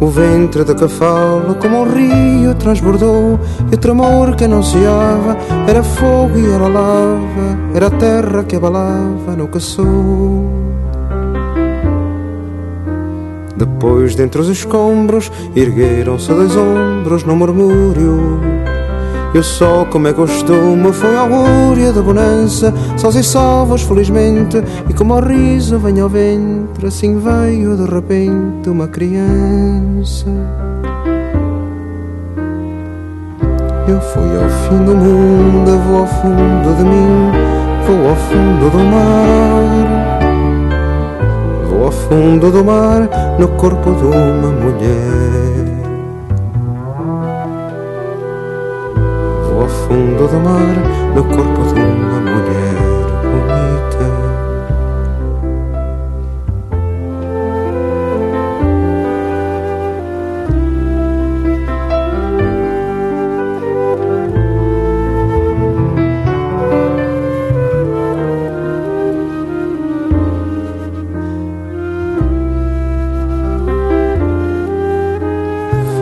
O 0.00 0.06
ventre 0.06 0.64
da 0.64 0.88
falo, 0.88 1.54
como 1.56 1.82
um 1.82 1.84
rio, 1.84 2.54
transbordou 2.54 3.38
E 3.70 3.74
o 3.74 3.78
tremor 3.78 4.34
que 4.34 4.44
anunciava 4.44 5.36
Era 5.68 5.82
fogo 5.82 6.38
e 6.38 6.50
era 6.50 6.66
lava 6.68 7.58
Era 7.74 7.88
a 7.88 7.90
terra 7.90 8.42
que 8.44 8.56
abalava 8.56 9.36
no 9.36 9.46
que 9.46 9.60
sou 9.60 10.59
Depois, 13.60 14.14
dentre 14.14 14.40
os 14.40 14.48
escombros, 14.48 15.30
ergueram-se 15.54 16.32
dois 16.32 16.56
ombros 16.56 17.24
no 17.24 17.36
murmúrio. 17.36 18.40
E 19.34 19.38
o 19.38 19.44
sol, 19.44 19.84
como 19.84 20.08
é 20.08 20.14
costume, 20.14 20.90
foi 20.94 21.14
augúria 21.14 21.92
da 21.92 22.00
bonança, 22.00 22.72
sós 22.96 23.14
e 23.16 23.22
salvos, 23.22 23.82
felizmente, 23.82 24.64
e 24.88 24.94
como 24.94 25.12
ao 25.12 25.20
riso 25.20 25.78
vem 25.78 26.00
ao 26.00 26.08
ventre, 26.08 26.86
assim 26.86 27.18
veio 27.18 27.76
de 27.76 27.84
repente 27.84 28.70
uma 28.70 28.88
criança. 28.88 30.30
Eu 33.86 34.00
fui 34.00 34.42
ao 34.42 34.48
fim 34.48 34.84
do 34.86 34.96
mundo, 34.96 35.78
vou 35.86 36.00
ao 36.00 36.06
fundo 36.06 36.76
de 36.78 36.84
mim, 36.84 37.30
vou 37.86 38.08
ao 38.08 38.16
fundo 38.16 38.70
do 38.70 38.78
mar 38.78 39.99
ao 41.90 41.92
fundo 41.92 42.52
do 42.52 42.64
mar 42.64 43.08
no 43.36 43.48
corpo 43.48 43.92
de 43.94 44.04
uma 44.04 44.50
mulher. 44.62 45.66
Vou 49.48 49.62
ao 49.62 49.68
fundo 49.68 50.28
do 50.28 50.40
mar 50.40 50.76
no 51.16 51.24
corpo 51.24 51.74
de 51.74 51.80
uma 51.80 52.19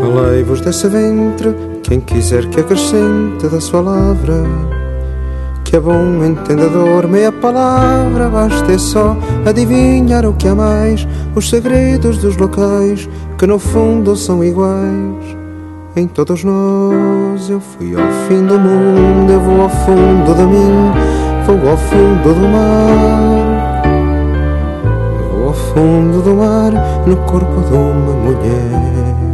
Falei-vos 0.09 0.63
desse 0.63 0.89
ventre, 0.89 1.55
quem 1.83 2.01
quiser 2.01 2.47
que 2.47 2.61
acrescente 2.61 3.47
da 3.47 3.61
sua 3.61 3.83
lavra. 3.83 4.43
Que 5.63 5.77
é 5.77 5.81
bom 5.81 6.25
entendedor, 6.25 7.07
meia 7.07 7.31
palavra, 7.31 8.31
basta 8.31 8.73
é 8.73 8.79
só 8.79 9.15
adivinhar 9.45 10.25
o 10.25 10.33
que 10.33 10.49
há 10.49 10.55
mais, 10.55 11.07
os 11.35 11.51
segredos 11.51 12.17
dos 12.17 12.39
locais, 12.39 13.07
que 13.37 13.47
no 13.47 13.59
fundo 13.59 14.17
são 14.17 14.43
iguais. 14.43 15.37
Em 15.95 16.07
todos 16.07 16.43
nós 16.43 17.51
eu 17.51 17.61
fui 17.61 17.95
ao 17.95 18.11
fim 18.27 18.47
do 18.47 18.59
mundo, 18.59 19.31
eu 19.31 19.41
vou 19.41 19.61
ao 19.61 19.69
fundo 19.69 20.35
de 20.35 20.43
mim, 20.43 20.91
vou 21.47 21.71
ao 21.71 21.77
fundo 21.77 22.35
do 22.35 22.49
mar. 22.49 23.83
Vou 25.31 25.49
ao 25.49 25.55
fundo 25.55 26.23
do 26.23 26.35
mar, 26.35 26.73
no 27.07 27.17
corpo 27.27 27.61
de 27.61 27.75
uma 27.75 28.15
mulher. 28.15 29.28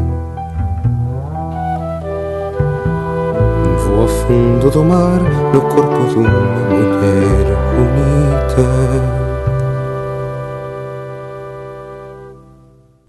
Fundo 4.27 4.70
do 4.70 4.85
mar, 4.85 5.20
no 5.53 5.61
corpo 5.61 6.09
de 6.09 6.16
uma 6.16 6.29
mulher 6.68 7.45
bonita. 7.75 8.64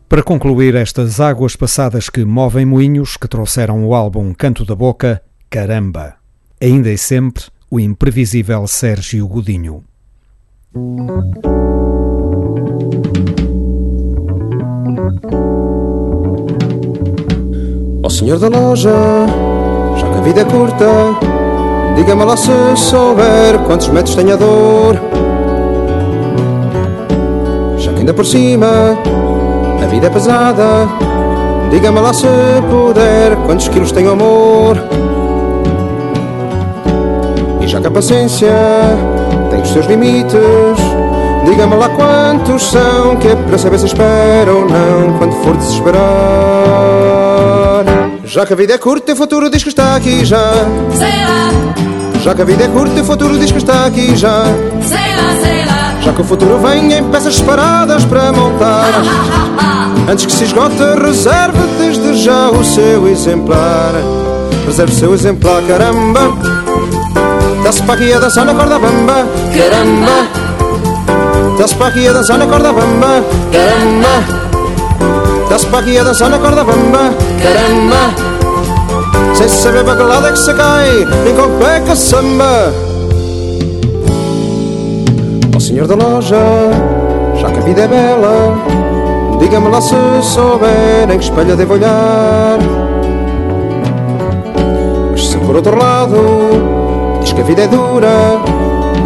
Para 0.08 0.24
concluir 0.24 0.76
estas 0.76 1.20
águas 1.20 1.56
passadas 1.56 2.10
que 2.10 2.24
movem 2.24 2.66
moinhos, 2.66 3.18
que 3.18 3.28
trouxeram 3.28 3.86
o 3.86 3.94
álbum 3.94 4.34
Canto 4.34 4.66
da 4.66 4.76
Boca, 4.76 5.22
Caramba! 5.50 6.16
Ainda 6.62 6.90
e 6.90 6.98
sempre 6.98 7.46
o 7.70 7.80
imprevisível 7.80 8.66
Sérgio 8.68 9.28
Godinho. 9.28 9.84
senhor 18.16 18.40
da 18.40 18.48
loja, 18.48 18.90
já 19.98 20.08
que 20.10 20.18
a 20.18 20.22
vida 20.22 20.42
é 20.42 20.46
curta, 20.46 20.86
diga-me 21.96 22.24
lá 22.24 22.36
se 22.36 22.52
souber 22.76 23.58
quantos 23.66 23.88
metros 23.90 24.16
tem 24.16 24.32
a 24.32 24.36
dor. 24.36 25.00
Já 27.78 27.92
que 27.94 28.00
ainda 28.00 28.14
por 28.14 28.26
cima 28.26 28.98
a 29.82 29.86
vida 29.88 30.08
é 30.08 30.10
pesada, 30.10 30.88
diga-me 31.70 32.00
lá 32.00 32.14
se 32.14 32.28
puder 32.70 33.36
quantos 33.46 33.68
quilos 33.68 33.92
tem 33.92 34.08
o 34.08 34.12
amor. 34.12 34.78
E 37.62 37.68
já 37.68 37.80
que 37.80 37.88
a 37.88 37.92
paciência 37.92 38.52
tem 39.50 39.62
os 39.62 39.70
seus 39.70 39.86
limites, 39.86 40.36
diga-me 41.46 41.76
lá 41.76 41.90
quantos 41.90 42.64
são, 42.64 43.16
que 43.18 43.28
é 43.28 43.36
para 43.36 43.58
saber 43.58 43.80
se 43.80 43.86
espera 43.86 44.54
ou 44.54 44.62
não 44.62 45.18
quando 45.18 45.34
for 45.44 45.56
desesperar. 45.56 47.15
Já 48.26 48.46
que 48.46 48.54
a 48.54 48.56
vida 48.56 48.74
é 48.74 48.78
curta, 48.78 49.14
o 49.14 49.16
futuro 49.16 49.50
diz 49.50 49.64
que 49.64 49.70
está 49.70 49.96
aqui 49.96 50.26
já. 50.26 50.52
Sei 50.98 51.26
lá, 51.26 52.22
Já 52.24 52.34
que 52.34 52.42
a 52.42 52.46
vida 52.46 52.64
é 52.64 52.68
curta, 52.68 53.02
o 53.02 53.06
futuro 53.06 53.38
diz 53.38 53.52
que 53.52 53.58
está 53.58 53.86
aqui 53.86 54.16
já. 54.16 54.44
sei 54.82 55.16
lá, 55.16 55.42
sei 55.44 55.66
lá. 55.66 55.96
Já 56.02 56.14
que 56.14 56.22
o 56.22 56.24
futuro 56.24 56.58
vem 56.60 56.94
em 56.94 57.04
peças 57.06 57.36
separadas 57.36 58.04
para 58.06 58.32
montar. 58.32 58.92
Antes 60.10 60.26
que 60.26 60.32
se 60.32 60.44
esgote, 60.46 60.76
reserve 61.02 61.58
desde 61.80 62.16
já 62.16 62.50
o 62.50 62.64
seu 62.64 63.08
exemplar. 63.08 63.94
Reserve 64.66 64.92
o 64.92 64.96
seu 64.96 65.14
exemplar, 65.14 65.62
caramba. 65.64 66.22
Dá-se 67.64 67.82
para 67.84 67.96
aqui 67.96 68.14
a 68.14 68.20
dançar 68.20 68.46
na 68.46 68.54
corda 68.54 68.78
bamba, 68.80 69.26
caramba. 69.56 70.28
Dá-se 71.58 71.76
para 71.76 71.88
aqui 71.88 72.08
a 72.08 72.14
dançar 72.14 72.38
na 72.38 72.46
corda 72.46 72.72
bamba, 72.74 73.24
caramba. 73.52 74.45
Para 75.48 75.80
aqui 75.80 75.98
a 75.98 76.40
corda 76.40 76.64
bamba, 76.64 77.14
caramba. 77.42 79.36
Sem 79.36 79.48
saber 79.48 79.84
para 79.84 79.98
que 79.98 80.04
lado 80.04 80.28
é 80.28 80.32
que 80.32 80.40
se 80.40 80.54
cai, 80.54 81.06
nem 81.24 81.36
com 81.36 81.60
pé 81.60 81.82
que 81.82 81.96
samba. 81.96 82.74
Ó 85.56 85.60
senhor 85.60 85.88
da 85.88 85.96
loja, 85.96 86.38
já 87.40 87.50
que 87.52 87.60
a 87.60 87.62
vida 87.62 87.82
é 87.82 87.88
bela, 87.88 88.58
diga-me 89.40 89.70
lá 89.70 89.82
se 89.82 89.96
souber 90.22 91.10
em 91.12 91.18
que 91.18 91.26
espelho 91.26 91.56
devo 91.56 91.74
olhar. 91.74 92.58
Mas 95.12 95.28
se 95.28 95.38
por 95.38 95.56
outro 95.58 95.78
lado 95.78 97.20
diz 97.22 97.34
que 97.34 97.42
a 97.42 97.44
vida 97.44 97.64
é 97.64 97.68
dura, 97.68 98.40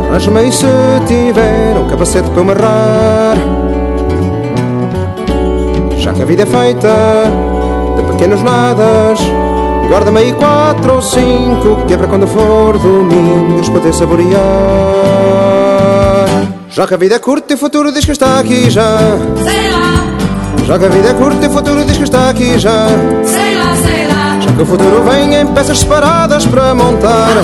arranje-me 0.07 0.39
aí 0.39 0.51
se 0.51 0.67
tiver 1.07 1.77
um 1.77 1.87
capacete 1.89 2.29
para 2.29 2.41
amarrar. 2.41 3.68
Já 6.09 6.15
que 6.15 6.21
a 6.23 6.25
vida 6.25 6.41
é 6.41 6.45
feita 6.47 6.89
de 7.95 8.11
pequenos 8.11 8.41
nadas, 8.41 9.19
guarda-me 9.87 10.17
aí 10.17 10.33
quatro 10.33 10.95
ou 10.95 11.01
cinco, 11.03 11.85
que 11.85 11.93
é 11.93 11.97
para 11.97 12.07
quando 12.07 12.25
for 12.25 12.79
domingo 12.79 13.59
os 13.59 13.69
poder 13.69 13.93
saborear. 13.93 14.39
Já 16.71 16.87
que 16.87 16.95
a 16.95 16.97
vida 16.97 17.13
é 17.13 17.19
curta 17.19 17.53
e 17.53 17.55
o 17.55 17.59
futuro 17.59 17.91
diz 17.91 18.05
que 18.05 18.11
está 18.11 18.39
aqui 18.39 18.71
já. 18.71 18.97
Sei 19.43 19.69
lá, 19.71 20.65
Já 20.65 20.79
que 20.79 20.85
a 20.85 20.89
vida 20.89 21.09
é 21.09 21.13
curta 21.13 21.45
e 21.45 21.47
o 21.47 21.51
futuro 21.51 21.85
diz 21.85 21.97
que 21.97 22.03
está 22.03 22.29
aqui 22.31 22.57
já. 22.57 22.87
sei 23.23 23.55
lá, 23.55 23.75
sei 23.75 24.07
lá. 24.07 24.39
Já 24.39 24.51
que 24.51 24.61
o 24.63 24.65
futuro 24.65 25.03
vem 25.03 25.35
em 25.35 25.45
peças 25.53 25.77
separadas 25.77 26.43
para 26.43 26.73
montar. 26.73 27.35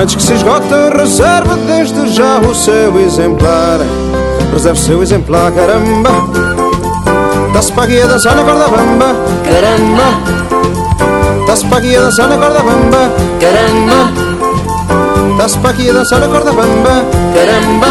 Antes 0.00 0.14
que 0.14 0.22
se 0.22 0.34
esgote, 0.34 0.68
reserve 0.96 1.56
desde 1.66 2.06
já 2.10 2.38
o 2.38 2.54
seu 2.54 3.00
exemplar. 3.00 3.80
Reserve 4.52 4.78
o 4.78 4.82
seu 4.82 5.02
exemplar, 5.02 5.50
caramba. 5.50 6.47
Dá-se 7.58 7.72
para 7.72 7.86
aqui 7.86 8.00
a 8.00 8.06
dançar 8.06 8.36
na 8.36 8.44
corda 8.44 8.68
bamba, 8.68 9.16
caramba. 9.42 10.04
Dá-se 11.44 11.66
para 11.66 11.78
aqui 11.78 11.96
a 11.96 12.02
dançar 12.02 12.28
na 12.28 12.38
corda 12.38 12.60
bamba, 12.60 13.10
caramba. 13.40 14.12
Dá-se 15.36 15.58
para 15.58 15.70
aqui 15.70 15.90
a 15.90 15.92
dançar 15.92 16.20
na 16.20 16.28
corda 16.28 16.52
bamba, 16.52 17.04
caramba. 17.34 17.88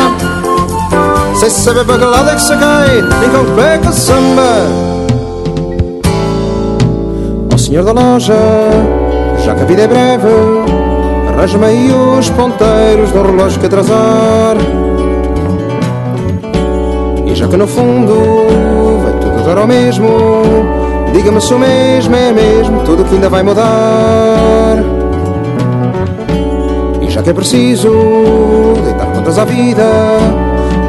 Sem 1.35 1.49
saber 1.49 1.83
para 1.83 1.99
que 1.99 2.05
lado 2.05 2.29
é 2.29 2.35
que 2.35 2.41
se 2.43 2.55
cai, 2.55 3.01
nem 3.19 3.29
com 3.29 3.43
pé 3.57 3.77
que 3.79 3.91
samba. 3.91 4.67
Ó 7.53 7.57
senhor 7.57 7.83
da 7.83 7.91
loja, 7.91 8.35
já 9.43 9.53
que 9.53 9.63
a 9.63 9.65
vida 9.65 9.81
é 9.81 9.87
breve, 9.89 10.29
arranja-me 11.27 11.65
aí 11.65 11.91
os 12.17 12.29
ponteiros 12.29 13.11
do 13.11 13.21
relógio 13.21 13.59
que 13.59 13.65
atrasar. 13.65 14.55
E 17.25 17.35
já 17.35 17.49
que 17.49 17.57
no 17.57 17.67
fundo 17.67 18.47
dar 19.47 19.57
ao 19.59 19.65
mesmo, 19.67 20.07
diga-me 21.13 21.39
se 21.39 21.53
o 21.53 21.59
mesmo 21.59 22.13
é 22.15 22.33
mesmo, 22.33 22.81
tudo 22.83 23.05
que 23.05 23.15
ainda 23.15 23.29
vai 23.29 23.43
mudar. 23.43 24.75
E 27.01 27.09
já 27.09 27.23
que 27.23 27.29
é 27.29 27.33
preciso 27.33 27.89
deitar 28.83 29.05
contas 29.07 29.37
à 29.39 29.45
vida, 29.45 29.85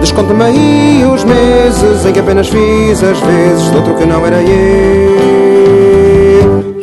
desconta-me 0.01 0.43
aí 0.43 1.05
os 1.15 1.23
meses 1.23 2.05
em 2.05 2.13
que 2.13 2.19
apenas 2.19 2.49
fiz 2.49 3.01
as 3.03 3.21
vezes 3.21 3.71
de 3.71 3.77
outro 3.77 3.95
que 3.95 4.05
não 4.05 4.27
era 4.27 4.43
eu. 4.43 5.19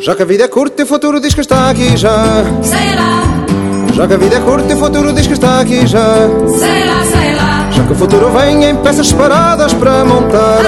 Já 0.01 0.15
que 0.15 0.21
a 0.21 0.26
vida 0.26 0.45
é 0.45 0.47
curta 0.47 0.82
e 0.82 0.86
o 0.86 0.88
futuro 0.88 1.19
diz 1.19 1.34
que 1.34 1.41
está 1.41 1.69
aqui 1.69 1.97
já. 1.97 2.43
Sei 2.61 2.95
lá, 2.95 3.23
Já 3.93 4.07
que 4.07 4.13
a 4.13 4.17
vida 4.17 4.38
é 4.38 4.39
curta 4.39 4.71
e 4.71 4.76
o 4.76 4.80
futuro 4.80 5.11
diz 5.11 5.28
que 5.28 5.34
está 5.34 5.59
aqui 5.59 5.86
já. 5.86 6.30
sei 6.57 6.86
lá, 6.86 7.03
sei 7.03 7.36
lá. 7.36 7.69
Já 7.71 7.84
que 7.84 7.91
o 7.91 7.95
futuro 7.95 8.30
vem 8.30 8.63
em 8.63 8.76
peças 8.78 9.07
separadas 9.09 9.73
para 9.73 10.05
montar. 10.05 10.61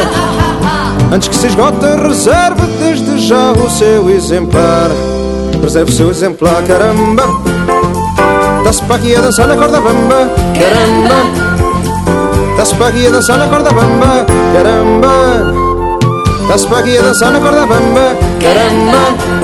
Antes 1.11 1.29
que 1.29 1.35
se 1.35 1.47
esgote, 1.47 1.85
reserve 2.05 2.67
desde 2.79 3.17
já 3.19 3.51
o 3.51 3.69
seu 3.69 4.09
exemplar. 4.09 4.89
Reserve 5.61 5.91
o 5.91 5.95
seu 5.95 6.09
exemplar, 6.09 6.61
caramba. 6.63 7.23
Dá-se 8.63 8.83
para 8.83 8.95
aqui 8.97 9.15
a 9.15 9.21
dançar 9.21 9.47
na 9.47 9.55
corda 9.55 9.79
bamba, 9.79 10.29
caramba. 10.53 11.47
Dá-se 12.57 12.75
para 12.75 12.87
aqui 12.87 13.07
a 13.07 13.11
dançar 13.11 13.37
na 13.37 13.47
corda 13.47 13.71
bamba, 13.71 14.25
caramba. 14.53 15.67
Dá-se 16.49 16.67
para 16.67 16.79
aqui 16.79 16.97
a 16.97 17.01
dançar 17.01 17.31
na 17.31 17.39
corda 17.39 17.65
bamba, 17.65 18.15
caramba. 18.41 19.37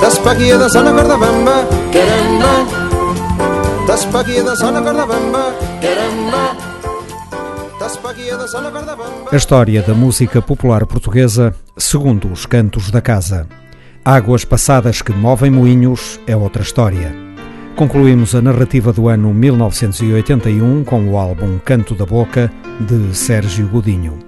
Dá-se 0.00 0.20
para 0.20 0.32
aqui 0.32 0.52
a 0.52 0.56
dançar 0.58 0.82
na 0.82 0.92
corda 0.92 1.16
bamba, 1.16 1.68
caramba. 1.92 2.66
Dá-se 3.86 4.06
para 4.08 4.20
aqui 4.20 4.38
a 4.38 4.42
dançar 4.42 4.72
na 4.72 4.82
corda 4.82 5.06
bamba, 5.06 5.54
caramba. 5.80 6.07
A 9.32 9.36
história 9.36 9.82
da 9.82 9.94
música 9.94 10.40
popular 10.40 10.86
portuguesa 10.86 11.54
segundo 11.76 12.30
os 12.30 12.46
cantos 12.46 12.90
da 12.90 13.00
casa. 13.00 13.48
Águas 14.04 14.44
passadas 14.44 15.02
que 15.02 15.12
movem 15.12 15.50
moinhos 15.50 16.20
é 16.26 16.36
outra 16.36 16.62
história. 16.62 17.14
Concluímos 17.74 18.34
a 18.34 18.40
narrativa 18.40 18.92
do 18.92 19.08
ano 19.08 19.34
1981 19.34 20.84
com 20.84 21.08
o 21.08 21.18
álbum 21.18 21.58
Canto 21.58 21.94
da 21.94 22.06
Boca, 22.06 22.50
de 22.80 23.16
Sérgio 23.16 23.68
Godinho. 23.68 24.18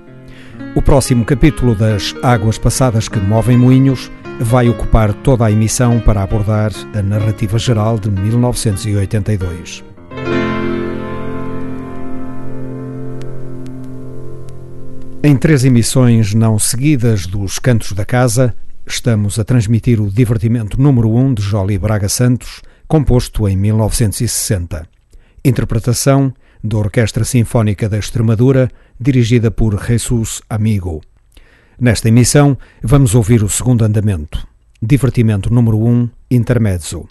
O 0.74 0.82
próximo 0.82 1.24
capítulo 1.24 1.74
das 1.74 2.14
Águas 2.22 2.58
Passadas 2.58 3.08
que 3.08 3.18
Movem 3.18 3.56
Moinhos 3.56 4.10
vai 4.40 4.68
ocupar 4.68 5.12
toda 5.12 5.46
a 5.46 5.52
emissão 5.52 6.00
para 6.00 6.22
abordar 6.22 6.72
a 6.94 7.02
narrativa 7.02 7.58
geral 7.58 7.98
de 7.98 8.10
1982. 8.10 9.89
Em 15.22 15.36
três 15.36 15.66
emissões 15.66 16.32
não 16.32 16.58
seguidas 16.58 17.26
dos 17.26 17.58
Cantos 17.58 17.92
da 17.92 18.06
Casa, 18.06 18.54
estamos 18.86 19.38
a 19.38 19.44
transmitir 19.44 20.00
o 20.00 20.10
divertimento 20.10 20.80
número 20.80 21.10
1 21.10 21.18
um 21.18 21.34
de 21.34 21.42
Jolie 21.42 21.78
Braga 21.78 22.08
Santos, 22.08 22.62
composto 22.88 23.46
em 23.46 23.54
1960. 23.54 24.88
Interpretação 25.44 26.32
da 26.64 26.78
Orquestra 26.78 27.22
Sinfónica 27.22 27.86
da 27.86 27.98
Extremadura, 27.98 28.70
dirigida 28.98 29.50
por 29.50 29.78
Jesus 29.84 30.40
Amigo. 30.48 31.02
Nesta 31.78 32.08
emissão, 32.08 32.56
vamos 32.82 33.14
ouvir 33.14 33.42
o 33.42 33.48
segundo 33.50 33.84
andamento. 33.84 34.48
Divertimento 34.80 35.52
número 35.52 35.80
1, 35.80 35.86
um, 35.86 36.08
Intermezzo. 36.30 37.06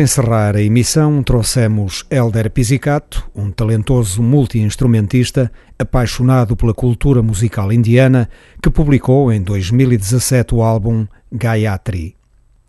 Para 0.00 0.04
encerrar 0.04 0.56
a 0.56 0.62
emissão, 0.62 1.22
trouxemos 1.22 2.06
Elder 2.10 2.50
Pizzicato, 2.50 3.30
um 3.34 3.50
talentoso 3.50 4.22
multi-instrumentista 4.22 5.52
apaixonado 5.78 6.56
pela 6.56 6.72
cultura 6.72 7.22
musical 7.22 7.70
indiana, 7.70 8.26
que 8.62 8.70
publicou 8.70 9.30
em 9.30 9.42
2017 9.42 10.54
o 10.54 10.62
álbum 10.62 11.06
Gayatri. 11.30 12.16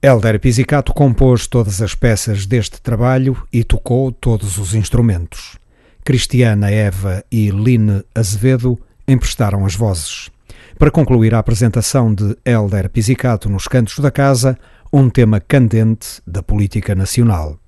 Elder 0.03 0.41
Pizzicato 0.41 0.93
compôs 0.93 1.47
todas 1.47 1.81
as 1.81 1.95
peças 1.95 2.45
deste 2.45 2.81
trabalho 2.81 3.41
e 3.49 3.63
tocou 3.63 4.11
todos 4.11 4.57
os 4.57 4.75
instrumentos. 4.75 5.57
Cristiana 6.03 6.69
Eva 6.69 7.23
e 7.31 7.49
Line 7.49 8.03
Azevedo 8.13 8.77
emprestaram 9.07 9.65
as 9.65 9.73
vozes. 9.73 10.29
Para 10.77 10.91
concluir 10.91 11.33
a 11.33 11.39
apresentação 11.39 12.13
de 12.13 12.35
Elder 12.43 12.89
Pizzicato 12.89 13.47
nos 13.47 13.69
cantos 13.69 13.99
da 13.99 14.11
casa, 14.11 14.57
um 14.93 15.09
tema 15.09 15.39
candente 15.39 16.21
da 16.27 16.43
política 16.43 16.93
nacional. 16.93 17.60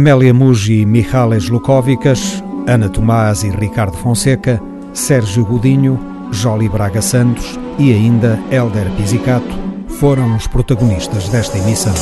Amélia 0.00 0.32
Muji 0.32 0.80
e 0.80 0.86
Michales 0.86 1.50
Lukovicas, 1.50 2.42
Ana 2.66 2.88
Tomás 2.88 3.44
e 3.44 3.50
Ricardo 3.50 3.98
Fonseca, 3.98 4.58
Sérgio 4.94 5.44
Godinho, 5.44 6.00
Joli 6.32 6.70
Braga 6.70 7.02
Santos 7.02 7.58
e 7.78 7.92
ainda 7.92 8.42
Hélder 8.50 8.90
Pizzicato 8.96 9.54
foram 9.98 10.34
os 10.34 10.46
protagonistas 10.46 11.28
desta 11.28 11.58
emissão. 11.58 11.92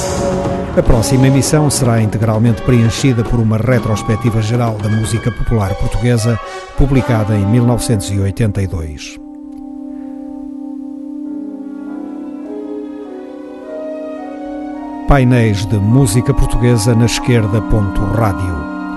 A 0.77 0.81
próxima 0.81 1.27
emissão 1.27 1.69
será 1.69 2.01
integralmente 2.01 2.62
preenchida 2.62 3.25
por 3.25 3.41
uma 3.41 3.57
retrospectiva 3.57 4.41
geral 4.43 4.79
da 4.79 4.89
música 4.89 5.33
popular 5.33 5.75
portuguesa, 5.75 6.39
publicada 6.77 7.35
em 7.35 7.45
1982. 7.47 9.28
Painéis 15.09 15.64
de 15.64 15.78
Música 15.78 16.35
Portuguesa 16.35 16.94
na 16.94 17.06
Esquerda. 17.06 17.62
Rádio. 18.14 18.55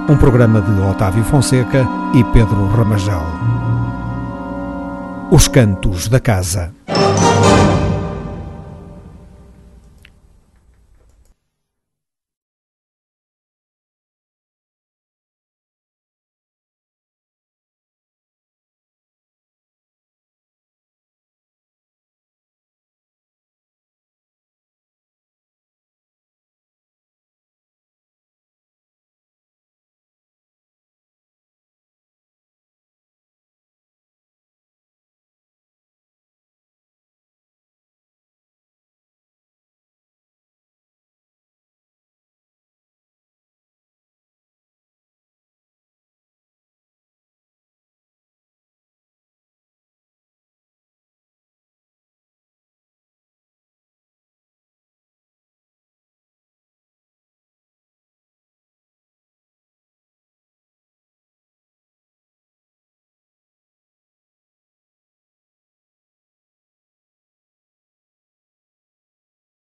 Um 0.09 0.17
programa 0.17 0.61
de 0.61 0.81
Otávio 0.81 1.23
Fonseca 1.23 1.87
e 2.13 2.21
Pedro 2.33 2.67
Ramajal. 2.67 3.25
Os 5.31 5.47
Cantos 5.47 6.09
da 6.09 6.19
Casa. 6.19 6.73